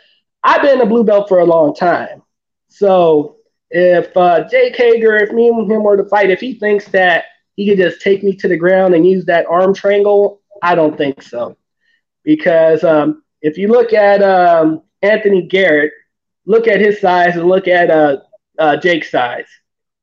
I've 0.42 0.62
been 0.62 0.80
a 0.80 0.86
blue 0.86 1.04
belt 1.04 1.28
for 1.28 1.38
a 1.38 1.44
long 1.44 1.74
time. 1.74 2.22
So 2.68 3.36
if 3.70 4.14
uh, 4.16 4.48
Jake 4.48 4.76
Hager, 4.76 5.16
if 5.16 5.30
me 5.30 5.48
and 5.48 5.70
him 5.70 5.84
were 5.84 5.96
to 5.96 6.04
fight, 6.04 6.30
if 6.30 6.40
he 6.40 6.54
thinks 6.54 6.86
that 6.88 7.24
he 7.54 7.68
could 7.68 7.78
just 7.78 8.02
take 8.02 8.22
me 8.22 8.34
to 8.36 8.48
the 8.48 8.56
ground 8.56 8.94
and 8.94 9.06
use 9.06 9.24
that 9.26 9.46
arm 9.46 9.72
triangle, 9.72 10.40
I 10.62 10.74
don't 10.74 10.98
think 10.98 11.22
so. 11.22 11.56
Because 12.24 12.85
um, 12.85 13.22
if 13.40 13.58
you 13.58 13.68
look 13.68 13.92
at 13.92 14.22
um, 14.22 14.82
Anthony 15.02 15.42
Garrett, 15.42 15.92
look 16.46 16.66
at 16.68 16.80
his 16.80 17.00
size 17.00 17.37
and 17.37 17.48
look 17.48 17.68
at 17.68 17.90
uh, 17.90 18.18
uh, 18.58 18.76
Jake's 18.76 19.11
size. 19.11 19.46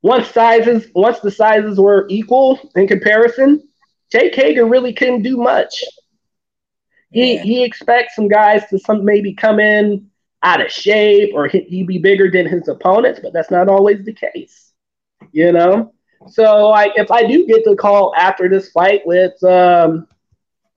Once 0.01 0.27
sizes, 0.29 0.88
once 0.95 1.19
the 1.19 1.32
sizes 1.32 1.79
were 1.79 2.05
equal 2.10 2.60
in 2.75 2.88
comparison, 2.88 3.67
Jake 4.12 4.34
Hager 4.36 4.65
really 4.65 4.93
couldn't 4.93 5.23
do 5.23 5.38
much. 5.38 5.84
He 7.12 7.36
Yeah. 7.36 7.43
he 7.43 7.63
expects 7.63 8.15
some 8.15 8.27
guys 8.27 8.67
to 8.69 8.79
some 8.79 9.03
maybe 9.03 9.34
come 9.34 9.60
in 9.60 10.10
out 10.43 10.62
of 10.62 10.71
shape 10.71 11.32
or 11.34 11.47
he, 11.47 11.62
he 11.62 11.84
be 11.84 11.97
bigger 11.97 12.29
than 12.32 12.45
his 12.45 12.67
opponents, 12.67 13.19
but 13.21 13.34
that's 13.34 13.51
not 13.51 13.67
always 13.67 14.05
the 14.05 14.13
case. 14.13 14.71
You 15.32 15.51
know? 15.51 15.93
So 16.27 16.69
like 16.69 16.93
if 16.95 17.12
I 17.12 17.25
do 17.25 17.45
get 17.47 17.63
the 17.65 17.75
call 17.75 18.13
after 18.15 18.47
this 18.49 18.71
fight 18.71 19.01
with 19.05 19.41
um 19.43 20.08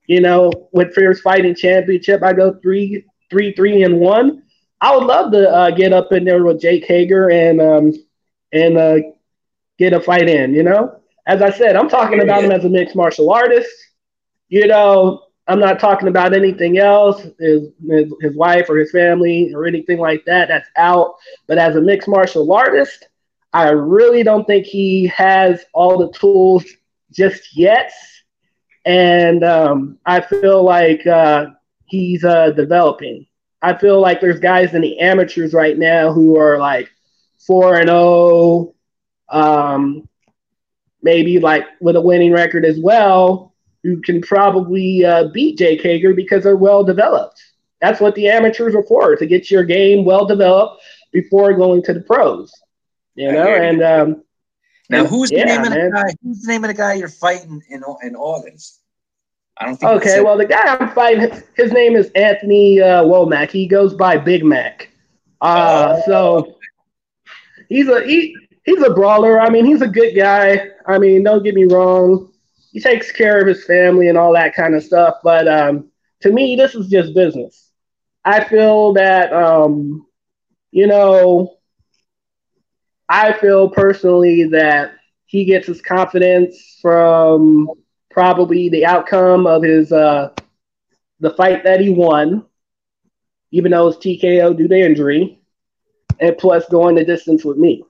you 0.07 0.21
know, 0.21 0.51
with 0.71 0.93
Fierce 0.93 1.21
Fighting 1.21 1.55
Championship, 1.55 2.23
I 2.23 2.33
go 2.33 2.53
three, 2.61 3.05
three, 3.29 3.53
three, 3.53 3.83
and 3.83 3.99
one. 3.99 4.43
I 4.81 4.95
would 4.95 5.05
love 5.05 5.31
to 5.31 5.49
uh, 5.49 5.71
get 5.71 5.93
up 5.93 6.11
in 6.11 6.25
there 6.25 6.43
with 6.43 6.59
Jake 6.61 6.85
Hager 6.85 7.29
and 7.31 7.61
um, 7.61 7.93
and 8.51 8.77
uh, 8.77 8.97
get 9.77 9.93
a 9.93 9.99
fight 9.99 10.27
in. 10.27 10.53
You 10.53 10.63
know, 10.63 10.99
as 11.25 11.41
I 11.41 11.51
said, 11.51 11.75
I'm 11.75 11.89
talking 11.89 12.21
about 12.21 12.43
him 12.43 12.51
as 12.51 12.65
a 12.65 12.69
mixed 12.69 12.95
martial 12.95 13.31
artist. 13.31 13.71
You 14.49 14.67
know, 14.67 15.23
I'm 15.47 15.59
not 15.59 15.79
talking 15.79 16.09
about 16.09 16.33
anything 16.33 16.77
else, 16.77 17.21
his, 17.39 17.69
his 17.87 18.13
his 18.21 18.35
wife 18.35 18.69
or 18.69 18.77
his 18.77 18.91
family 18.91 19.53
or 19.53 19.65
anything 19.65 19.99
like 19.99 20.25
that. 20.25 20.47
That's 20.49 20.69
out. 20.75 21.15
But 21.47 21.57
as 21.57 21.75
a 21.75 21.81
mixed 21.81 22.07
martial 22.07 22.51
artist, 22.51 23.07
I 23.53 23.69
really 23.69 24.23
don't 24.23 24.45
think 24.45 24.65
he 24.65 25.07
has 25.07 25.63
all 25.73 25.97
the 25.97 26.11
tools 26.11 26.65
just 27.11 27.55
yet. 27.55 27.91
And 28.85 29.43
um, 29.43 29.97
I 30.05 30.21
feel 30.21 30.63
like 30.63 31.05
uh, 31.07 31.47
he's 31.85 32.23
uh, 32.23 32.51
developing. 32.51 33.25
I 33.61 33.77
feel 33.77 34.01
like 34.01 34.19
there's 34.19 34.39
guys 34.39 34.73
in 34.73 34.81
the 34.81 34.99
amateurs 34.99 35.53
right 35.53 35.77
now 35.77 36.11
who 36.11 36.37
are 36.37 36.57
like 36.57 36.89
4 37.47 37.75
and 37.77 37.87
0, 37.87 38.75
um, 39.29 40.07
maybe 41.01 41.39
like 41.39 41.65
with 41.79 41.95
a 41.95 42.01
winning 42.01 42.33
record 42.33 42.65
as 42.65 42.79
well, 42.79 43.53
who 43.83 44.01
can 44.01 44.21
probably 44.21 45.05
uh, 45.05 45.27
beat 45.29 45.57
Jake 45.57 45.81
Hager 45.81 46.13
because 46.13 46.43
they're 46.43 46.57
well 46.57 46.83
developed. 46.83 47.41
That's 47.81 47.99
what 47.99 48.15
the 48.15 48.27
amateurs 48.29 48.75
are 48.75 48.83
for, 48.83 49.15
to 49.15 49.25
get 49.25 49.51
your 49.51 49.63
game 49.63 50.05
well 50.05 50.25
developed 50.25 50.81
before 51.11 51.53
going 51.53 51.83
to 51.83 51.93
the 51.93 52.01
pros. 52.01 52.51
You 53.15 53.31
know, 53.31 53.45
and 53.61 53.83
um, 53.83 54.22
now 54.89 55.05
who's 55.05 55.29
the 55.29 55.37
yeah, 55.37 55.45
name 55.45 55.63
of 55.63 55.69
the 55.69 55.91
guy? 55.93 56.15
Who's 56.23 56.41
the 56.41 56.51
name 56.51 56.63
of 56.63 56.67
the 56.69 56.73
guy 56.73 56.93
you're 56.95 57.09
fighting 57.09 57.61
in 57.69 57.83
in 58.03 58.15
August? 58.15 58.81
I 59.57 59.65
don't 59.65 59.77
think. 59.77 59.91
Okay, 59.91 60.21
well, 60.21 60.37
the 60.37 60.45
guy 60.45 60.61
I'm 60.63 60.89
fighting, 60.93 61.31
his 61.55 61.71
name 61.71 61.95
is 61.95 62.09
Anthony 62.15 62.81
uh, 62.81 63.03
Womack. 63.03 63.51
He 63.51 63.67
goes 63.67 63.93
by 63.93 64.17
Big 64.17 64.43
Mac. 64.43 64.89
Uh, 65.41 65.95
oh. 65.97 66.03
So 66.05 66.55
he's 67.69 67.87
a 67.87 68.03
he, 68.05 68.35
he's 68.65 68.81
a 68.81 68.93
brawler. 68.93 69.39
I 69.39 69.49
mean, 69.49 69.65
he's 69.65 69.81
a 69.81 69.87
good 69.87 70.15
guy. 70.15 70.69
I 70.87 70.97
mean, 70.97 71.23
don't 71.23 71.43
get 71.43 71.55
me 71.55 71.65
wrong. 71.65 72.31
He 72.71 72.79
takes 72.79 73.11
care 73.11 73.39
of 73.39 73.47
his 73.47 73.63
family 73.65 74.09
and 74.09 74.17
all 74.17 74.33
that 74.33 74.55
kind 74.55 74.73
of 74.73 74.83
stuff. 74.83 75.15
But 75.23 75.47
um, 75.47 75.91
to 76.21 76.31
me, 76.31 76.55
this 76.55 76.73
is 76.73 76.87
just 76.87 77.13
business. 77.13 77.69
I 78.25 78.43
feel 78.43 78.93
that 78.93 79.31
um, 79.31 80.07
you 80.71 80.87
know, 80.87 81.57
I 83.13 83.31
feel 83.33 83.69
personally 83.69 84.45
that 84.45 84.95
he 85.27 85.45
gets 85.45 85.67
his 85.67 85.83
confidence 85.83 86.79
from 86.81 87.69
probably 88.09 88.69
the 88.69 88.87
outcome 88.87 89.45
of 89.45 89.61
his 89.61 89.91
uh, 89.91 90.33
the 91.19 91.29
fight 91.35 91.63
that 91.63 91.79
he 91.79 91.91
won, 91.91 92.43
even 93.51 93.69
though 93.69 93.89
it's 93.89 93.97
TKO 93.97 94.57
due 94.57 94.67
to 94.67 94.75
injury, 94.75 95.39
and 96.21 96.35
plus 96.39 96.67
going 96.69 96.95
the 96.95 97.05
distance 97.05 97.45
with 97.45 97.57
me. 97.57 97.83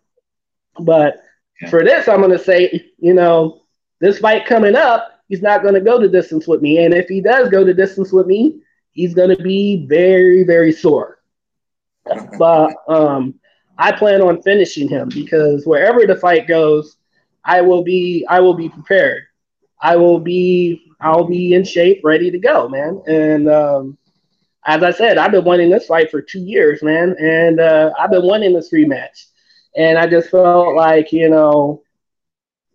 But 0.82 1.24
for 1.70 1.86
this, 1.86 2.10
I'm 2.10 2.20
going 2.20 2.38
to 2.38 2.38
say, 2.38 2.92
you 2.98 3.14
know, 3.14 3.62
this 4.02 4.20
fight 4.20 4.46
coming 4.46 4.76
up, 4.76 5.22
he's 5.30 5.42
not 5.42 5.62
going 5.62 5.76
to 5.76 5.80
go 5.80 6.02
the 6.02 6.10
distance 6.10 6.50
with 6.50 6.62
me, 6.62 6.84
and 6.84 6.94
if 6.94 7.08
he 7.08 7.22
does 7.22 7.48
go 7.48 7.64
the 7.64 7.74
distance 7.74 8.12
with 8.12 8.28
me, 8.28 8.60
he's 8.92 9.14
going 9.14 9.34
to 9.34 9.42
be 9.42 9.86
very, 9.88 10.44
very 10.44 10.74
sore. 10.74 11.20
but 12.38 12.74
um, 12.90 13.40
I 13.78 13.92
plan 13.92 14.22
on 14.22 14.42
finishing 14.42 14.88
him 14.88 15.10
because 15.10 15.66
wherever 15.66 16.06
the 16.06 16.16
fight 16.16 16.48
goes, 16.48 16.98
I 17.44 17.62
will 17.62 17.84
be 17.84 18.26
I 18.30 18.40
will 18.40 18.54
be 18.54 18.70
prepared. 18.70 19.24
I 19.82 19.96
will 19.96 20.20
be 20.20 20.94
I'll 21.02 21.26
be 21.26 21.54
in 21.54 21.64
shape, 21.64 22.02
ready 22.04 22.32
to 22.32 22.40
go, 22.40 22.70
man. 22.70 23.02
And 23.08 23.50
um, 23.50 23.98
as 24.66 24.84
I 24.84 24.92
said, 24.92 25.18
I've 25.18 25.32
been 25.32 25.44
wanting 25.44 25.70
this 25.70 25.88
fight 25.88 26.10
for 26.10 26.22
two 26.22 26.40
years, 26.40 26.82
man, 26.84 27.16
and 27.20 27.60
uh, 27.60 27.92
I've 28.00 28.12
been 28.12 28.26
wanting 28.26 28.54
this 28.54 28.72
rematch. 28.72 29.26
And 29.76 29.98
I 29.98 30.08
just 30.08 30.30
felt 30.30 30.76
like 30.76 31.12
you 31.12 31.30
know, 31.30 31.84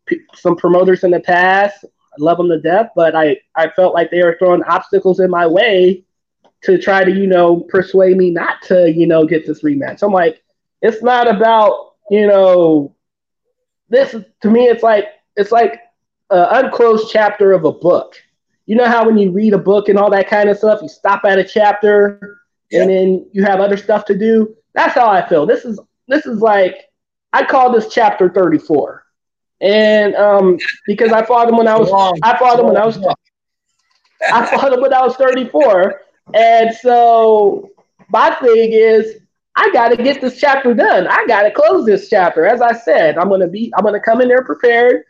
p- 0.07 0.21
some 0.35 0.57
promoters 0.57 1.05
in 1.05 1.11
the 1.11 1.21
past, 1.21 1.85
I 1.85 2.17
love 2.19 2.39
them 2.39 2.49
to 2.49 2.61
death, 2.61 2.91
but 2.95 3.15
I 3.15 3.39
I 3.55 3.69
felt 3.71 3.95
like 3.95 4.11
they 4.11 4.23
were 4.23 4.37
throwing 4.39 4.63
obstacles 4.65 5.21
in 5.21 5.31
my 5.31 5.47
way 5.47 6.05
to 6.63 6.79
try 6.79 7.05
to 7.05 7.11
you 7.11 7.27
know 7.27 7.61
persuade 7.69 8.17
me 8.17 8.31
not 8.31 8.63
to 8.65 8.93
you 8.93 9.07
know 9.07 9.25
get 9.27 9.47
this 9.47 9.63
rematch. 9.63 10.03
I'm 10.03 10.13
like, 10.13 10.43
it's 10.83 11.03
not 11.03 11.29
about 11.29 11.89
you 12.11 12.27
know, 12.27 12.95
this 13.89 14.15
to 14.43 14.51
me, 14.51 14.65
it's 14.65 14.83
like 14.83 15.09
it's 15.37 15.53
like 15.53 15.81
an 16.31 16.65
unclosed 16.65 17.11
chapter 17.11 17.53
of 17.53 17.65
a 17.65 17.73
book. 17.73 18.15
You 18.67 18.77
know 18.77 18.87
how 18.87 19.07
when 19.07 19.19
you 19.19 19.31
read 19.31 19.55
a 19.55 19.59
book 19.59 19.89
and 19.89 19.99
all 19.99 20.11
that 20.11 20.29
kind 20.29 20.49
of 20.49 20.59
stuff, 20.59 20.81
you 20.83 20.89
stop 20.89 21.25
at 21.25 21.39
a 21.39 21.45
chapter 21.45 22.41
yeah. 22.71 22.83
and 22.83 22.91
then 22.91 23.31
you 23.33 23.45
have 23.45 23.61
other 23.61 23.77
stuff 23.77 24.05
to 24.07 24.19
do. 24.19 24.55
That's 24.75 24.95
how 24.95 25.09
I 25.09 25.27
feel. 25.27 25.47
This 25.47 25.65
is 25.65 25.81
this 26.07 26.27
is 26.27 26.41
like 26.41 26.77
I 27.33 27.45
call 27.45 27.73
this 27.73 27.93
chapter 27.93 28.29
34. 28.29 29.05
And 29.61 30.15
um, 30.15 30.59
because 30.87 31.13
I 31.13 31.25
fought 31.25 31.49
him 31.49 31.57
when 31.57 31.69
I 31.69 31.79
was 31.79 31.91
I 32.23 32.39
fought 32.39 32.61
him 32.61 32.67
when 32.67 32.77
I 32.77 32.87
was 32.87 32.99
I 34.33 34.47
fought 34.47 34.73
him 34.73 34.81
when 34.81 34.95
I 34.95 35.03
was 35.03 35.17
34. 35.17 36.01
And 36.35 36.75
so 36.75 37.71
my 38.11 38.35
thing 38.35 38.73
is 38.73 39.21
I 39.59 39.71
got 39.73 39.89
to 39.89 39.97
get 39.97 40.21
this 40.21 40.39
chapter 40.39 40.73
done. 40.73 41.09
I 41.09 41.27
got 41.27 41.43
to 41.43 41.51
close 41.51 41.85
this 41.85 42.09
chapter. 42.09 42.47
As 42.47 42.63
I 42.63 42.73
said, 42.73 43.19
I'm 43.19 43.29
going 43.29 43.41
to 43.41 43.49
be 43.49 43.73
I'm 43.77 43.83
going 43.83 43.93
to 43.95 44.01
come 44.01 44.21
in 44.21 44.29
there 44.29 44.45
prepared 44.45 45.03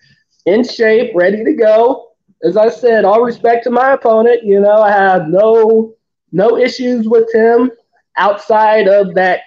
in 0.46 0.66
shape, 0.66 1.12
ready 1.14 1.44
to 1.44 1.52
go. 1.52 2.12
As 2.42 2.56
I 2.56 2.70
said, 2.70 3.04
all 3.04 3.20
respect 3.20 3.64
to 3.64 3.70
my 3.70 3.92
opponent. 3.92 4.44
You 4.44 4.60
know, 4.60 4.80
I 4.80 4.90
have 4.90 5.28
no 5.28 5.92
no 6.32 6.56
issues 6.56 7.06
with 7.06 7.32
him 7.34 7.70
outside 8.16 8.88
of 8.88 9.14
that 9.16 9.40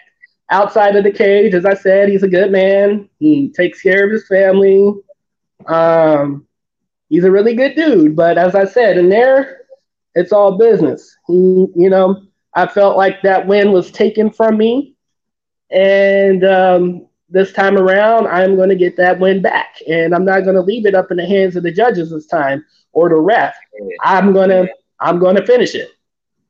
outside 0.51 0.95
of 0.95 1.03
the 1.03 1.11
cage. 1.11 1.55
As 1.55 1.65
I 1.65 1.73
said, 1.73 2.07
he's 2.07 2.23
a 2.23 2.29
good 2.29 2.51
man. 2.51 3.09
He 3.17 3.49
takes 3.49 3.81
care 3.81 4.05
of 4.05 4.11
his 4.11 4.27
family. 4.27 4.93
Um, 5.65 6.45
he's 7.09 7.23
a 7.23 7.31
really 7.31 7.55
good 7.55 7.75
dude. 7.75 8.15
But 8.15 8.37
as 8.37 8.53
I 8.53 8.65
said, 8.65 8.99
in 8.99 9.09
there, 9.09 9.61
it's 10.13 10.31
all 10.31 10.59
business. 10.59 11.17
He, 11.25 11.65
you 11.75 11.89
know, 11.89 12.21
I 12.53 12.67
felt 12.67 12.97
like 12.97 13.21
that 13.21 13.47
win 13.47 13.71
was 13.71 13.91
taken 13.91 14.31
from 14.31 14.57
me, 14.57 14.95
and 15.69 16.43
um, 16.43 17.07
this 17.29 17.53
time 17.53 17.77
around, 17.77 18.27
I'm 18.27 18.55
going 18.55 18.69
to 18.69 18.75
get 18.75 18.97
that 18.97 19.19
win 19.19 19.41
back, 19.41 19.77
and 19.87 20.13
I'm 20.13 20.25
not 20.25 20.41
going 20.41 20.55
to 20.55 20.61
leave 20.61 20.85
it 20.85 20.95
up 20.95 21.11
in 21.11 21.17
the 21.17 21.25
hands 21.25 21.55
of 21.55 21.63
the 21.63 21.71
judges 21.71 22.11
this 22.11 22.27
time 22.27 22.65
or 22.93 23.09
the 23.09 23.15
ref. 23.15 23.55
I'm 24.03 24.33
gonna 24.33 24.67
I'm 24.99 25.19
going 25.19 25.35
to 25.35 25.45
finish 25.45 25.75
it. 25.75 25.91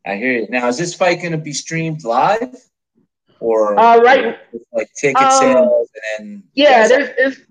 I 0.05 0.15
hear 0.15 0.33
you. 0.33 0.47
Now, 0.49 0.67
is 0.67 0.77
this 0.77 0.95
fight 0.95 1.21
going 1.21 1.33
to 1.33 1.37
be 1.37 1.53
streamed 1.53 2.03
live, 2.03 2.55
or 3.39 3.77
uh, 3.79 3.99
right 3.99 4.37
like 4.73 4.91
ticket 4.99 5.21
um, 5.21 5.39
sales 5.39 5.89
and 6.17 6.43
yeah, 6.53 6.87
there's 6.87 7.09
it's 7.17 7.41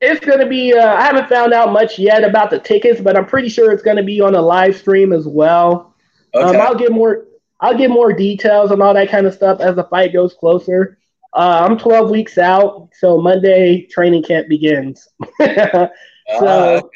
it's 0.00 0.24
going 0.24 0.38
to 0.38 0.46
be. 0.46 0.74
Uh, 0.74 0.94
I 0.94 1.02
haven't 1.02 1.28
found 1.28 1.52
out 1.52 1.72
much 1.72 1.98
yet 1.98 2.24
about 2.24 2.50
the 2.50 2.58
tickets, 2.58 3.00
but 3.00 3.16
I'm 3.16 3.26
pretty 3.26 3.48
sure 3.48 3.72
it's 3.72 3.82
going 3.82 3.96
to 3.96 4.02
be 4.02 4.20
on 4.20 4.34
a 4.34 4.40
live 4.40 4.76
stream 4.76 5.12
as 5.12 5.26
well. 5.26 5.94
Um, 6.34 6.44
okay. 6.48 6.58
Um, 6.58 6.66
I'll 6.66 6.74
get 6.74 6.92
more. 6.92 7.24
I'll 7.60 7.76
get 7.76 7.90
more 7.90 8.12
details 8.12 8.70
and 8.70 8.82
all 8.82 8.94
that 8.94 9.10
kind 9.10 9.26
of 9.26 9.34
stuff 9.34 9.60
as 9.60 9.76
the 9.76 9.84
fight 9.84 10.12
goes 10.12 10.34
closer. 10.34 10.98
Uh, 11.32 11.66
I'm 11.68 11.78
12 11.78 12.10
weeks 12.10 12.38
out, 12.38 12.90
so 12.98 13.20
Monday 13.20 13.86
training 13.86 14.22
camp 14.22 14.48
begins. 14.48 15.08
so 15.40 15.88
uh, 16.30 16.80
okay. 16.82 16.88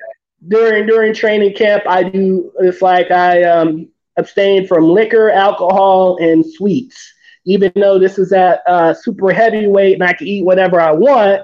during 0.47 0.87
during 0.87 1.15
training 1.15 1.55
camp, 1.55 1.85
I 1.89 2.05
do 2.05 2.53
it's 2.61 2.81
like 2.83 3.11
I 3.11 3.43
um, 3.45 3.89
abstain 4.17 4.67
from 4.67 4.85
liquor, 4.85 5.31
alcohol, 5.31 6.19
and 6.21 6.45
sweets. 6.45 7.15
Even 7.45 7.73
though 7.75 7.99
this 7.99 8.19
is 8.19 8.33
at 8.33 8.61
uh, 8.67 8.95
super 8.95 9.33
heavyweight 9.33 9.95
and 9.95 10.05
I 10.05 10.13
can 10.13 10.27
eat 10.27 10.45
whatever 10.45 10.81
I 10.81 10.93
want, 10.93 11.43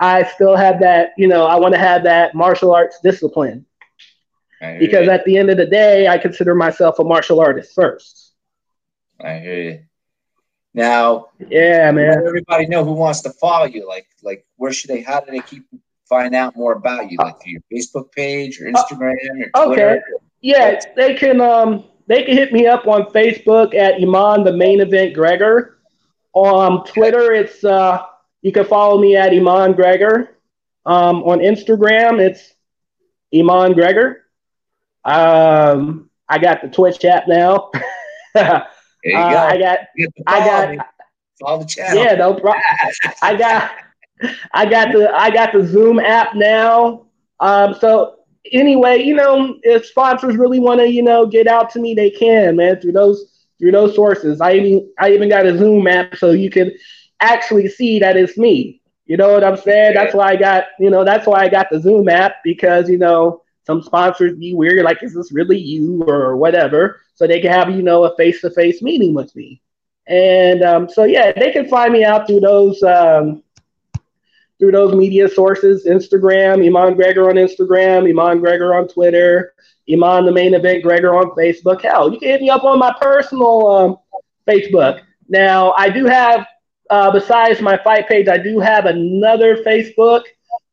I 0.00 0.24
still 0.24 0.56
have 0.56 0.80
that. 0.80 1.10
You 1.16 1.28
know, 1.28 1.46
I 1.46 1.56
want 1.56 1.74
to 1.74 1.80
have 1.80 2.02
that 2.04 2.34
martial 2.34 2.74
arts 2.74 2.98
discipline 3.02 3.64
because 4.78 5.08
at 5.08 5.24
the 5.24 5.36
end 5.36 5.50
of 5.50 5.56
the 5.56 5.66
day, 5.66 6.08
I 6.08 6.18
consider 6.18 6.54
myself 6.54 6.98
a 6.98 7.04
martial 7.04 7.40
artist 7.40 7.74
first. 7.74 8.27
I 9.22 9.38
hear 9.38 9.62
you. 9.62 9.80
Now, 10.74 11.26
yeah, 11.48 11.90
man. 11.90 12.22
Everybody 12.26 12.66
know 12.66 12.84
who 12.84 12.92
wants 12.92 13.22
to 13.22 13.30
follow 13.30 13.66
you. 13.66 13.86
Like, 13.86 14.06
like 14.22 14.46
where 14.56 14.72
should 14.72 14.90
they? 14.90 15.00
How 15.00 15.20
do 15.20 15.30
they 15.30 15.40
keep 15.40 15.64
find 16.08 16.34
out 16.34 16.56
more 16.56 16.72
about 16.72 17.10
you? 17.10 17.18
Like 17.18 17.36
your 17.44 17.60
Facebook 17.72 18.12
page 18.12 18.60
or 18.60 18.66
Instagram 18.66 19.14
or 19.54 19.66
Twitter? 19.66 19.90
Okay. 19.90 20.00
Yeah, 20.40 20.80
they 20.94 21.14
can. 21.14 21.40
Um, 21.40 21.84
they 22.06 22.22
can 22.22 22.36
hit 22.36 22.52
me 22.52 22.66
up 22.66 22.86
on 22.86 23.06
Facebook 23.06 23.74
at 23.74 24.00
Iman 24.00 24.44
the 24.44 24.52
Main 24.52 24.80
Event 24.80 25.14
Gregor. 25.14 25.78
On 26.32 26.84
Twitter, 26.84 27.32
it's 27.32 27.64
uh, 27.64 28.02
you 28.42 28.52
can 28.52 28.64
follow 28.64 29.00
me 29.00 29.16
at 29.16 29.32
Iman 29.32 29.72
Gregor. 29.72 30.36
Um, 30.86 31.22
on 31.24 31.40
Instagram, 31.40 32.20
it's 32.20 32.54
Iman 33.34 33.72
Gregor. 33.74 34.26
Um, 35.04 36.08
I 36.28 36.38
got 36.38 36.62
the 36.62 36.68
Twitch 36.68 37.04
app 37.04 37.26
now. 37.26 37.70
There 39.08 39.16
you 39.16 39.24
uh, 39.24 39.30
go. 39.30 39.38
I 39.38 39.58
got, 39.58 39.78
I 40.26 40.38
got, 40.76 40.86
follow 41.40 41.60
the 41.60 41.64
channel. 41.64 42.02
Yeah, 42.02 42.14
no 42.14 42.34
problem. 42.34 42.62
I 43.22 43.34
got, 43.36 43.70
I 44.52 44.66
got 44.66 44.92
the, 44.92 45.10
I 45.14 45.30
got 45.30 45.52
the 45.52 45.66
Zoom 45.66 45.98
app 45.98 46.34
now. 46.34 47.06
Um, 47.40 47.74
so 47.74 48.16
anyway, 48.52 49.02
you 49.02 49.14
know, 49.14 49.58
if 49.62 49.86
sponsors 49.86 50.36
really 50.36 50.60
want 50.60 50.80
to, 50.80 50.88
you 50.88 51.02
know, 51.02 51.24
get 51.24 51.46
out 51.46 51.70
to 51.70 51.78
me, 51.78 51.94
they 51.94 52.10
can, 52.10 52.56
man, 52.56 52.80
through 52.80 52.92
those, 52.92 53.46
through 53.58 53.72
those 53.72 53.94
sources. 53.94 54.40
I 54.42 54.54
even, 54.54 54.92
I 54.98 55.12
even 55.12 55.30
got 55.30 55.46
a 55.46 55.56
Zoom 55.56 55.86
app 55.86 56.16
so 56.16 56.32
you 56.32 56.50
can 56.50 56.70
actually 57.20 57.68
see 57.68 57.98
that 58.00 58.16
it's 58.16 58.36
me. 58.36 58.82
You 59.06 59.16
know 59.16 59.32
what 59.32 59.42
I'm 59.42 59.56
saying? 59.56 59.94
Yeah. 59.94 60.04
That's 60.04 60.14
why 60.14 60.32
I 60.32 60.36
got, 60.36 60.64
you 60.78 60.90
know, 60.90 61.02
that's 61.02 61.26
why 61.26 61.40
I 61.40 61.48
got 61.48 61.68
the 61.70 61.80
Zoom 61.80 62.10
app 62.10 62.36
because, 62.44 62.90
you 62.90 62.98
know, 62.98 63.42
some 63.68 63.82
sponsors 63.82 64.34
be 64.34 64.54
weird, 64.54 64.82
like, 64.82 65.02
is 65.02 65.14
this 65.14 65.30
really 65.30 65.58
you 65.58 66.02
or 66.04 66.38
whatever? 66.38 67.02
So 67.14 67.26
they 67.26 67.38
can 67.38 67.52
have, 67.52 67.68
you 67.70 67.82
know, 67.82 68.04
a 68.04 68.16
face 68.16 68.40
to 68.40 68.50
face 68.50 68.80
meeting 68.80 69.12
with 69.12 69.34
me. 69.36 69.60
And 70.06 70.62
um, 70.62 70.88
so, 70.88 71.04
yeah, 71.04 71.32
they 71.32 71.52
can 71.52 71.68
find 71.68 71.92
me 71.92 72.02
out 72.02 72.26
through 72.26 72.40
those 72.40 72.82
um, 72.82 73.42
through 74.58 74.72
those 74.72 74.94
media 74.94 75.28
sources 75.28 75.84
Instagram, 75.84 76.66
Iman 76.66 76.94
Gregor 76.94 77.28
on 77.28 77.36
Instagram, 77.36 78.08
Iman 78.08 78.40
Gregor 78.40 78.74
on 78.74 78.88
Twitter, 78.88 79.52
Iman 79.92 80.24
the 80.24 80.32
main 80.32 80.54
event 80.54 80.82
Gregor 80.82 81.14
on 81.14 81.30
Facebook. 81.32 81.82
Hell, 81.82 82.10
you 82.10 82.18
can 82.18 82.30
hit 82.30 82.40
me 82.40 82.48
up 82.48 82.64
on 82.64 82.78
my 82.78 82.94
personal 82.98 83.66
um, 83.66 83.96
Facebook. 84.48 85.02
Now, 85.28 85.74
I 85.76 85.90
do 85.90 86.06
have, 86.06 86.46
uh, 86.88 87.10
besides 87.10 87.60
my 87.60 87.76
fight 87.84 88.08
page, 88.08 88.28
I 88.28 88.38
do 88.38 88.60
have 88.60 88.86
another 88.86 89.58
Facebook, 89.62 90.22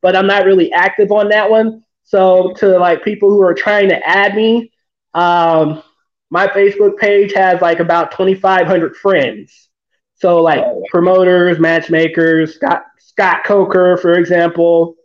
but 0.02 0.16
I'm 0.16 0.28
not 0.28 0.46
really 0.46 0.72
active 0.72 1.12
on 1.12 1.28
that 1.28 1.50
one. 1.50 1.84
So, 2.06 2.54
to 2.58 2.80
like 2.80 3.04
people 3.04 3.30
who 3.30 3.42
are 3.42 3.54
trying 3.54 3.90
to 3.90 4.08
add 4.08 4.36
me, 4.36 4.72
um, 5.14 5.84
my 6.30 6.48
Facebook 6.48 6.98
page 6.98 7.34
has 7.34 7.62
like 7.62 7.80
about 7.80 8.12
2,500 8.12 8.96
friends. 8.96 9.70
So, 10.16 10.42
like 10.42 10.64
promoters, 10.90 11.60
matchmakers, 11.60 12.56
Scott 12.56 12.84
Scott 13.00 13.44
Coker, 13.44 13.98
for 13.98 14.14
example. 14.14 14.96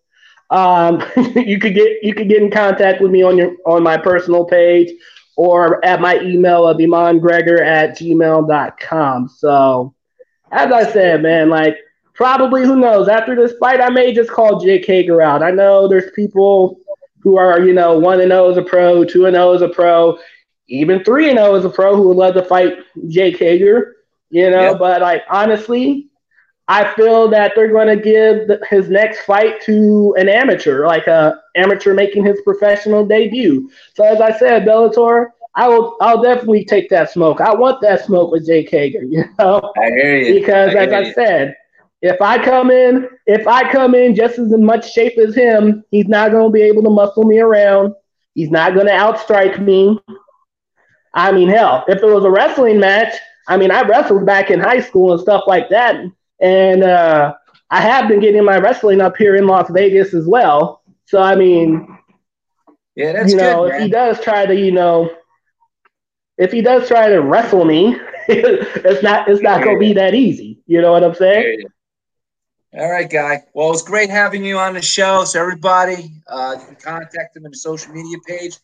Um, 0.50 1.02
you 1.36 1.58
could 1.58 1.74
get 1.74 2.02
you 2.02 2.14
could 2.14 2.28
get 2.28 2.42
in 2.42 2.50
contact 2.50 3.00
with 3.00 3.10
me 3.10 3.22
on 3.22 3.36
your 3.36 3.54
on 3.66 3.82
my 3.82 3.96
personal 3.96 4.44
page 4.44 4.90
or 5.36 5.82
at 5.84 6.00
my 6.00 6.20
email 6.20 6.66
of 6.66 6.78
imangregor 6.78 7.60
at 7.60 7.96
gmail.com. 7.96 9.28
So 9.28 9.94
as 10.50 10.72
I 10.72 10.90
said, 10.90 11.22
man, 11.22 11.48
like 11.48 11.76
probably 12.14 12.64
who 12.64 12.76
knows, 12.76 13.08
after 13.08 13.36
this 13.36 13.56
fight 13.58 13.80
I 13.80 13.90
may 13.90 14.12
just 14.12 14.30
call 14.30 14.60
Jake 14.60 14.84
Hager 14.84 15.22
out. 15.22 15.42
I 15.42 15.50
know 15.50 15.86
there's 15.86 16.10
people 16.16 16.79
who 17.22 17.36
are, 17.36 17.60
you 17.60 17.72
know, 17.72 17.98
one 17.98 18.20
and 18.20 18.30
zero 18.30 18.46
oh 18.46 18.50
as 18.50 18.56
a 18.56 18.62
pro, 18.62 19.04
two 19.04 19.26
and 19.26 19.34
zero 19.34 19.50
oh 19.50 19.54
as 19.54 19.62
a 19.62 19.68
pro, 19.68 20.18
even 20.68 21.04
three 21.04 21.28
and 21.28 21.38
zero 21.38 21.52
oh 21.52 21.54
as 21.56 21.64
a 21.64 21.70
pro 21.70 21.96
who 21.96 22.08
would 22.08 22.16
love 22.16 22.34
to 22.34 22.44
fight 22.44 22.78
Jake 23.08 23.38
Hager, 23.38 23.96
you 24.30 24.50
know, 24.50 24.76
but 24.78 25.02
like 25.02 25.22
honestly, 25.30 26.10
I 26.68 26.94
feel 26.94 27.28
that 27.30 27.52
they're 27.56 27.72
going 27.72 27.88
to 27.88 27.96
give 27.96 28.46
the, 28.46 28.64
his 28.70 28.88
next 28.88 29.22
fight 29.22 29.60
to 29.62 30.14
an 30.16 30.28
amateur, 30.28 30.86
like 30.86 31.08
a 31.08 31.34
amateur 31.56 31.94
making 31.94 32.24
his 32.24 32.40
professional 32.42 33.04
debut. 33.04 33.68
So 33.94 34.04
as 34.04 34.20
I 34.20 34.38
said, 34.38 34.64
Bellator, 34.64 35.30
I 35.56 35.66
will, 35.66 35.96
I'll 36.00 36.22
definitely 36.22 36.64
take 36.64 36.88
that 36.90 37.10
smoke. 37.10 37.40
I 37.40 37.52
want 37.52 37.80
that 37.80 38.04
smoke 38.04 38.30
with 38.30 38.46
Jake 38.46 38.70
Hager, 38.70 39.02
you 39.08 39.24
know. 39.38 39.72
I 39.76 39.86
hear 39.86 40.16
you. 40.18 40.34
Because 40.34 40.76
I 40.76 40.84
as 40.84 40.92
I 40.92 41.12
said, 41.12 41.56
if 42.02 42.20
I 42.20 42.42
come 42.42 42.70
in, 42.70 43.08
if 43.26 43.46
I 43.46 43.70
come 43.70 43.94
in 43.94 44.14
just 44.14 44.38
as 44.38 44.52
in 44.52 44.64
much 44.64 44.92
shape 44.92 45.18
as 45.18 45.34
him, 45.34 45.84
he's 45.90 46.08
not 46.08 46.30
going 46.30 46.46
to 46.46 46.52
be 46.52 46.62
able 46.62 46.82
to 46.84 46.90
muscle 46.90 47.24
me 47.24 47.40
around. 47.40 47.94
He's 48.34 48.50
not 48.50 48.74
going 48.74 48.86
to 48.86 48.92
outstrike 48.92 49.60
me. 49.62 49.98
I 51.14 51.32
mean, 51.32 51.48
hell, 51.48 51.84
if 51.88 52.02
it 52.02 52.06
was 52.06 52.24
a 52.24 52.30
wrestling 52.30 52.78
match, 52.78 53.14
I 53.48 53.56
mean, 53.56 53.70
I 53.70 53.82
wrestled 53.82 54.24
back 54.24 54.50
in 54.50 54.60
high 54.60 54.80
school 54.80 55.12
and 55.12 55.20
stuff 55.20 55.44
like 55.46 55.68
that 55.70 56.04
and 56.40 56.82
uh, 56.82 57.34
I 57.70 57.80
have 57.80 58.08
been 58.08 58.20
getting 58.20 58.44
my 58.44 58.58
wrestling 58.58 59.00
up 59.00 59.16
here 59.16 59.36
in 59.36 59.46
Las 59.46 59.70
Vegas 59.70 60.14
as 60.14 60.26
well. 60.26 60.82
So 61.06 61.20
I 61.20 61.36
mean, 61.36 61.98
yeah, 62.96 63.12
that's 63.12 63.32
you 63.32 63.38
know, 63.38 63.64
if 63.64 63.80
he 63.80 63.88
does 63.88 64.20
try 64.20 64.46
to, 64.46 64.54
you 64.54 64.72
know, 64.72 65.10
if 66.38 66.52
he 66.52 66.62
does 66.62 66.88
try 66.88 67.08
to 67.08 67.20
wrestle 67.20 67.64
me, 67.64 67.96
it's 68.28 69.02
not 69.02 69.28
it's 69.28 69.42
not 69.42 69.62
gonna 69.62 69.78
be 69.78 69.92
that 69.94 70.14
easy. 70.14 70.58
You 70.66 70.80
know 70.80 70.92
what 70.92 71.04
I'm 71.04 71.14
saying? 71.14 71.64
All 72.72 72.90
right, 72.90 73.10
guy. 73.10 73.42
Well, 73.52 73.68
it 73.68 73.72
was 73.72 73.82
great 73.82 74.10
having 74.10 74.44
you 74.44 74.58
on 74.58 74.74
the 74.74 74.82
show. 74.82 75.24
So 75.24 75.40
everybody, 75.40 76.12
uh, 76.28 76.56
you 76.60 76.66
can 76.66 76.76
contact 76.76 77.36
him 77.36 77.44
in 77.44 77.50
the 77.50 77.56
social 77.56 77.92
media 77.92 78.16
page. 78.26 78.56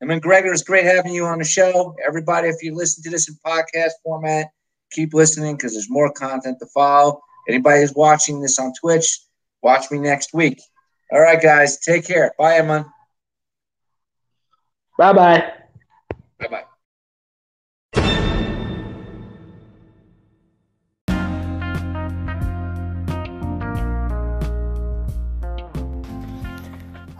Mean, 0.00 0.18
Gregor, 0.18 0.52
it's 0.52 0.62
great 0.62 0.84
having 0.84 1.14
you 1.14 1.24
on 1.24 1.38
the 1.38 1.44
show. 1.44 1.96
Everybody, 2.06 2.48
if 2.48 2.62
you 2.62 2.74
listen 2.74 3.02
to 3.04 3.10
this 3.10 3.28
in 3.28 3.36
podcast 3.46 3.92
format, 4.04 4.48
keep 4.92 5.14
listening 5.14 5.56
because 5.56 5.72
there's 5.72 5.88
more 5.88 6.12
content 6.12 6.58
to 6.60 6.66
follow. 6.66 7.22
Anybody 7.48 7.80
who's 7.80 7.94
watching 7.94 8.40
this 8.42 8.58
on 8.58 8.72
Twitch, 8.78 9.20
watch 9.62 9.90
me 9.90 9.98
next 9.98 10.34
week. 10.34 10.60
All 11.10 11.20
right, 11.20 11.40
guys. 11.40 11.78
Take 11.78 12.06
care. 12.06 12.32
Bye. 12.38 12.60
Bye 12.60 12.82
bye. 12.82 12.84
Bye 15.12 15.63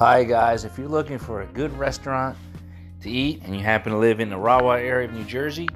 Hi, 0.01 0.25
guys. 0.25 0.65
If 0.65 0.77
you're 0.77 0.89
looking 0.89 1.19
for 1.19 1.43
a 1.43 1.47
good 1.47 1.73
restaurant 1.79 2.37
to 3.03 3.09
eat 3.09 3.43
and 3.45 3.55
you 3.55 3.63
happen 3.63 3.93
to 3.93 3.99
live 3.99 4.19
in 4.19 4.29
the 4.29 4.37
Rahway 4.37 4.89
area 4.89 5.07
of 5.07 5.15
New 5.15 5.23
Jersey, 5.23 5.69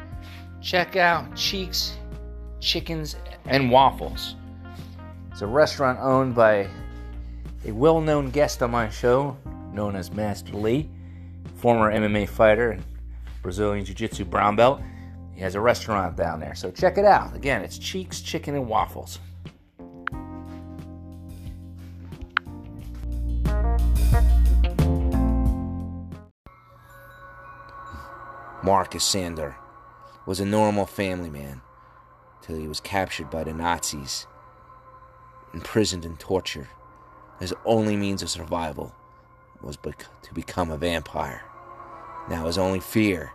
check 0.60 0.96
out 0.96 1.36
Cheeks 1.36 1.96
Chickens 2.58 3.14
and 3.46 3.70
Waffles. 3.70 4.34
It's 5.30 5.42
a 5.42 5.46
restaurant 5.46 6.00
owned 6.00 6.34
by 6.34 6.66
a 7.64 7.70
well 7.70 8.00
known 8.00 8.30
guest 8.30 8.60
on 8.60 8.72
my 8.72 8.88
show, 8.88 9.36
known 9.72 9.94
as 9.94 10.10
Master 10.10 10.54
Lee, 10.54 10.90
former 11.54 11.92
MMA 11.92 12.28
fighter 12.28 12.72
and 12.72 12.82
Brazilian 13.40 13.84
Jiu 13.84 13.94
Jitsu 13.94 14.24
brown 14.24 14.56
belt. 14.56 14.80
He 15.32 15.42
has 15.42 15.54
a 15.54 15.60
restaurant 15.60 16.16
down 16.16 16.40
there, 16.40 16.56
so 16.56 16.72
check 16.72 16.98
it 16.98 17.04
out. 17.04 17.36
Again, 17.36 17.62
it's 17.62 17.78
Cheeks 17.78 18.20
Chicken 18.20 18.56
and 18.56 18.68
Waffles. 18.68 19.20
Marcus 28.68 29.02
Sander 29.02 29.56
was 30.26 30.40
a 30.40 30.44
normal 30.44 30.84
family 30.84 31.30
man 31.30 31.62
till 32.42 32.58
he 32.58 32.68
was 32.68 32.80
captured 32.80 33.30
by 33.30 33.42
the 33.42 33.54
Nazis, 33.54 34.26
imprisoned 35.54 36.04
and 36.04 36.20
tortured. 36.20 36.68
His 37.40 37.54
only 37.64 37.96
means 37.96 38.22
of 38.22 38.28
survival 38.28 38.94
was 39.62 39.78
to 39.78 40.34
become 40.34 40.70
a 40.70 40.76
vampire. 40.76 41.44
Now 42.28 42.44
his 42.44 42.58
only 42.58 42.80
fear 42.80 43.32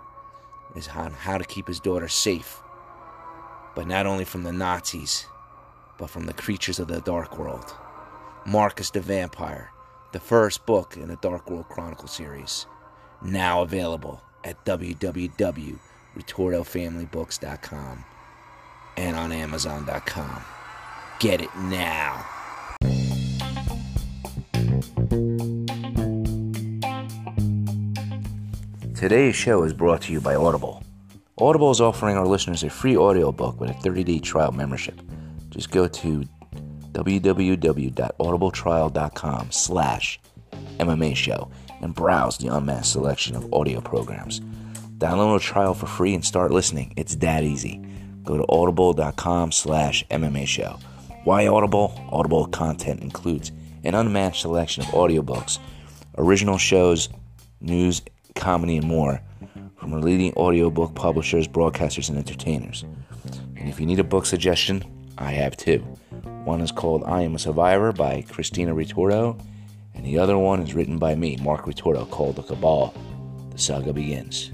is 0.76 0.90
on 0.90 1.14
how 1.14 1.40
to 1.40 1.44
keep 1.44 1.68
his 1.68 1.80
daughter 1.80 2.08
safe, 2.08 2.62
but 3.74 3.88
not 3.88 4.06
only 4.06 4.26
from 4.26 4.44
the 4.44 4.54
Nazis, 4.54 5.26
but 5.98 6.12
from 6.12 6.28
the 6.28 6.34
creatures 6.34 6.78
of 6.78 6.90
the 6.90 7.02
Dark 7.02 7.40
World. 7.40 7.76
Marcus 8.46 8.92
the 8.92 9.02
Vampire, 9.02 9.72
the 10.12 10.20
first 10.20 10.68
book 10.68 10.96
in 10.96 11.08
the 11.08 11.16
Dark 11.16 11.50
World 11.50 11.70
Chronicle 11.70 12.08
series, 12.08 12.68
now 13.24 13.64
available 13.64 14.22
at 14.44 14.64
www 14.66 15.80
RitordoFamilyBooks.com 16.18 18.04
and 18.98 19.16
on 19.16 19.32
Amazon.com. 19.32 20.44
Get 21.20 21.42
it 21.42 21.56
now. 21.56 22.26
Today's 28.96 29.36
show 29.36 29.64
is 29.64 29.74
brought 29.74 30.04
to 30.04 30.14
you 30.14 30.22
by 30.22 30.36
Audible. 30.36 30.84
Audible 31.38 31.72
is 31.72 31.82
offering 31.82 32.16
our 32.16 32.28
listeners 32.28 32.64
a 32.64 32.70
free 32.70 32.96
audiobook 32.96 33.60
with 33.60 33.72
a 33.72 33.74
30-day 33.74 34.20
trial 34.20 34.52
membership. 34.52 35.02
Just 35.50 35.72
go 35.72 35.88
to 35.88 36.24
www.audibletrial.com 36.92 39.52
slash 39.52 40.20
MMA 40.80 41.16
show 41.16 41.50
and 41.84 41.94
browse 41.94 42.38
the 42.38 42.48
unmatched 42.48 42.88
selection 42.88 43.36
of 43.36 43.54
audio 43.54 43.82
programs. 43.82 44.40
Download 44.98 45.36
a 45.36 45.40
trial 45.40 45.74
for 45.74 45.86
free 45.86 46.16
and 46.16 46.24
start 46.24 46.52
listening. 46.52 46.94
It's 46.96 47.16
that 47.18 47.44
easy. 47.44 47.82
Go 48.24 48.38
to 48.38 48.46
audible.com 48.48 49.52
slash 49.52 50.06
MMA 50.08 50.48
show. 50.48 50.80
Why 51.26 51.48
Audible? 51.48 52.00
Audible 52.10 52.46
content 52.48 53.02
includes 53.02 53.52
an 53.84 53.96
unmatched 53.96 54.42
selection 54.42 54.84
of 54.84 54.90
audiobooks, 54.90 55.60
original 56.18 56.58
shows, 56.58 57.10
news, 57.60 58.02
comedy, 58.36 58.78
and 58.78 58.88
more 58.88 59.22
from 59.78 60.00
leading 60.00 60.34
audiobook 60.36 60.96
publishers, 60.96 61.48
broadcasters, 61.48 62.08
and 62.08 62.18
entertainers. 62.18 62.86
And 63.58 63.68
if 63.68 63.80
you 63.80 63.86
need 63.86 64.00
a 64.00 64.06
book 64.06 64.26
suggestion, 64.26 64.86
I 65.18 65.32
have 65.32 65.58
two. 65.58 65.80
One 66.46 66.62
is 66.62 66.72
called 66.72 67.04
I 67.06 67.24
Am 67.24 67.36
a 67.36 67.40
Survivor 67.40 67.92
by 67.92 68.22
Christina 68.30 68.74
Ritordo, 68.74 69.40
and 69.94 70.06
the 70.06 70.18
other 70.18 70.38
one 70.38 70.62
is 70.62 70.74
written 70.74 70.98
by 70.98 71.16
me, 71.16 71.38
Mark 71.42 71.66
Ritordo, 71.66 72.10
called 72.10 72.36
The 72.36 72.44
Cabal. 72.44 72.94
The 73.52 73.58
saga 73.58 73.94
begins. 73.94 74.52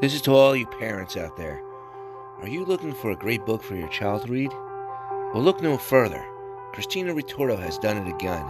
This 0.00 0.14
is 0.14 0.20
to 0.22 0.32
all 0.32 0.54
you 0.54 0.66
parents 0.66 1.16
out 1.16 1.36
there. 1.36 1.60
Are 2.40 2.48
you 2.48 2.64
looking 2.64 2.94
for 2.94 3.10
a 3.10 3.16
great 3.16 3.44
book 3.46 3.62
for 3.62 3.74
your 3.74 3.88
child 3.88 4.26
to 4.26 4.32
read? 4.32 4.52
Well, 4.52 5.42
look 5.42 5.62
no 5.62 5.78
further. 5.78 6.24
Christina 6.72 7.14
Ritordo 7.14 7.58
has 7.58 7.78
done 7.78 7.96
it 7.96 8.14
again 8.14 8.44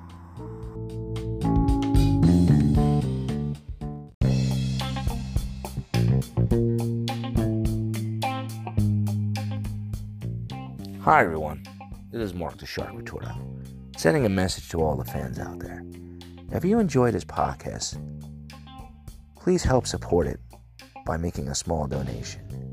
Hi, 11.03 11.23
everyone. 11.23 11.65
This 12.11 12.23
is 12.23 12.35
Mark 12.35 12.59
the 12.59 12.67
Shark 12.67 12.91
Ritordo, 12.91 13.39
sending 13.97 14.27
a 14.27 14.29
message 14.29 14.69
to 14.71 14.83
all 14.83 14.97
the 14.97 15.05
fans 15.05 15.39
out 15.39 15.61
there. 15.61 15.85
If 16.51 16.65
you 16.65 16.81
enjoy 16.81 17.13
this 17.13 17.25
podcast, 17.25 18.01
please 19.37 19.63
help 19.63 19.87
support 19.87 20.27
it 20.27 20.41
by 21.07 21.19
making 21.19 21.47
a 21.47 21.55
small 21.55 21.87
donation. 21.87 22.64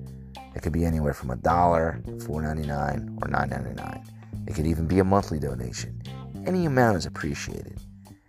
It 0.61 0.65
could 0.65 0.73
be 0.73 0.85
anywhere 0.85 1.15
from 1.15 1.31
a 1.31 1.35
dollar, 1.37 1.99
$4.99, 2.05 3.17
or 3.23 3.27
$9.99. 3.27 4.05
It 4.45 4.53
could 4.53 4.67
even 4.67 4.85
be 4.85 4.99
a 4.99 5.03
monthly 5.03 5.39
donation. 5.39 5.99
Any 6.45 6.67
amount 6.67 6.97
is 6.97 7.07
appreciated. 7.07 7.79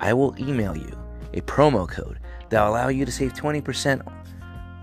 I 0.00 0.12
will 0.12 0.34
email 0.38 0.76
you 0.76 0.96
a 1.34 1.40
promo 1.42 1.88
code 1.88 2.18
that 2.50 2.62
will 2.62 2.70
allow 2.70 2.88
you 2.88 3.04
to 3.04 3.12
save 3.12 3.34
20% 3.34 4.02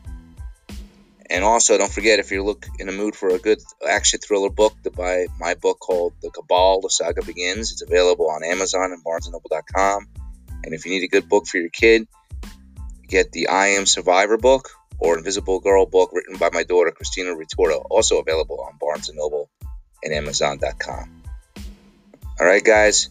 And 1.31 1.45
also, 1.45 1.79
don't 1.79 1.93
forget 1.93 2.19
if 2.19 2.33
you 2.33 2.43
look 2.43 2.67
in 2.81 2.87
the 2.89 2.93
mood 2.93 3.15
for 3.15 3.29
a 3.29 3.39
good 3.39 3.61
action 3.87 4.19
thriller 4.19 4.51
book, 4.51 4.75
to 4.83 4.91
buy 4.91 5.27
my 5.39 5.55
book 5.55 5.79
called 5.79 6.15
The 6.21 6.31
Cabal: 6.31 6.81
The 6.81 6.91
Saga 6.91 7.23
Begins. 7.23 7.71
It's 7.71 7.83
available 7.83 8.29
on 8.29 8.43
Amazon 8.43 8.93
and 8.93 9.05
BarnesandNoble.com. 9.05 10.09
And 10.65 10.75
if 10.75 10.85
you 10.85 10.91
need 10.91 11.05
a 11.05 11.09
good 11.09 11.29
book 11.29 11.47
for 11.47 11.59
your 11.59 11.71
kid, 11.71 12.09
get 13.07 13.31
the 13.31 13.49
I 13.49 13.69
Am 13.69 13.87
Survivor 13.87 14.37
book 14.37 14.71
or 14.99 15.17
Invisible 15.17 15.61
Girl 15.61 15.87
book 15.87 16.11
written 16.13 16.39
by 16.39 16.51
my 16.53 16.65
daughter 16.65 16.91
Christina 16.91 17.37
Ritordo, 17.37 17.87
also 17.89 18.19
available 18.19 18.61
on 18.63 18.79
Barnes 18.81 19.09
& 19.13 19.15
Noble 19.15 19.49
and 20.03 20.13
Amazon.com. 20.13 21.18
All 22.41 22.47
right, 22.47 22.65
guys, 22.65 23.09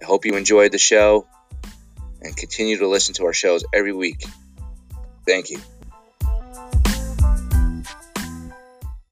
I 0.00 0.04
hope 0.04 0.24
you 0.24 0.36
enjoyed 0.36 0.70
the 0.70 0.78
show 0.78 1.26
and 2.22 2.36
continue 2.36 2.78
to 2.78 2.86
listen 2.86 3.14
to 3.14 3.24
our 3.24 3.32
shows 3.32 3.64
every 3.74 3.92
week. 3.92 4.24
Thank 5.26 5.50
you. 5.50 5.58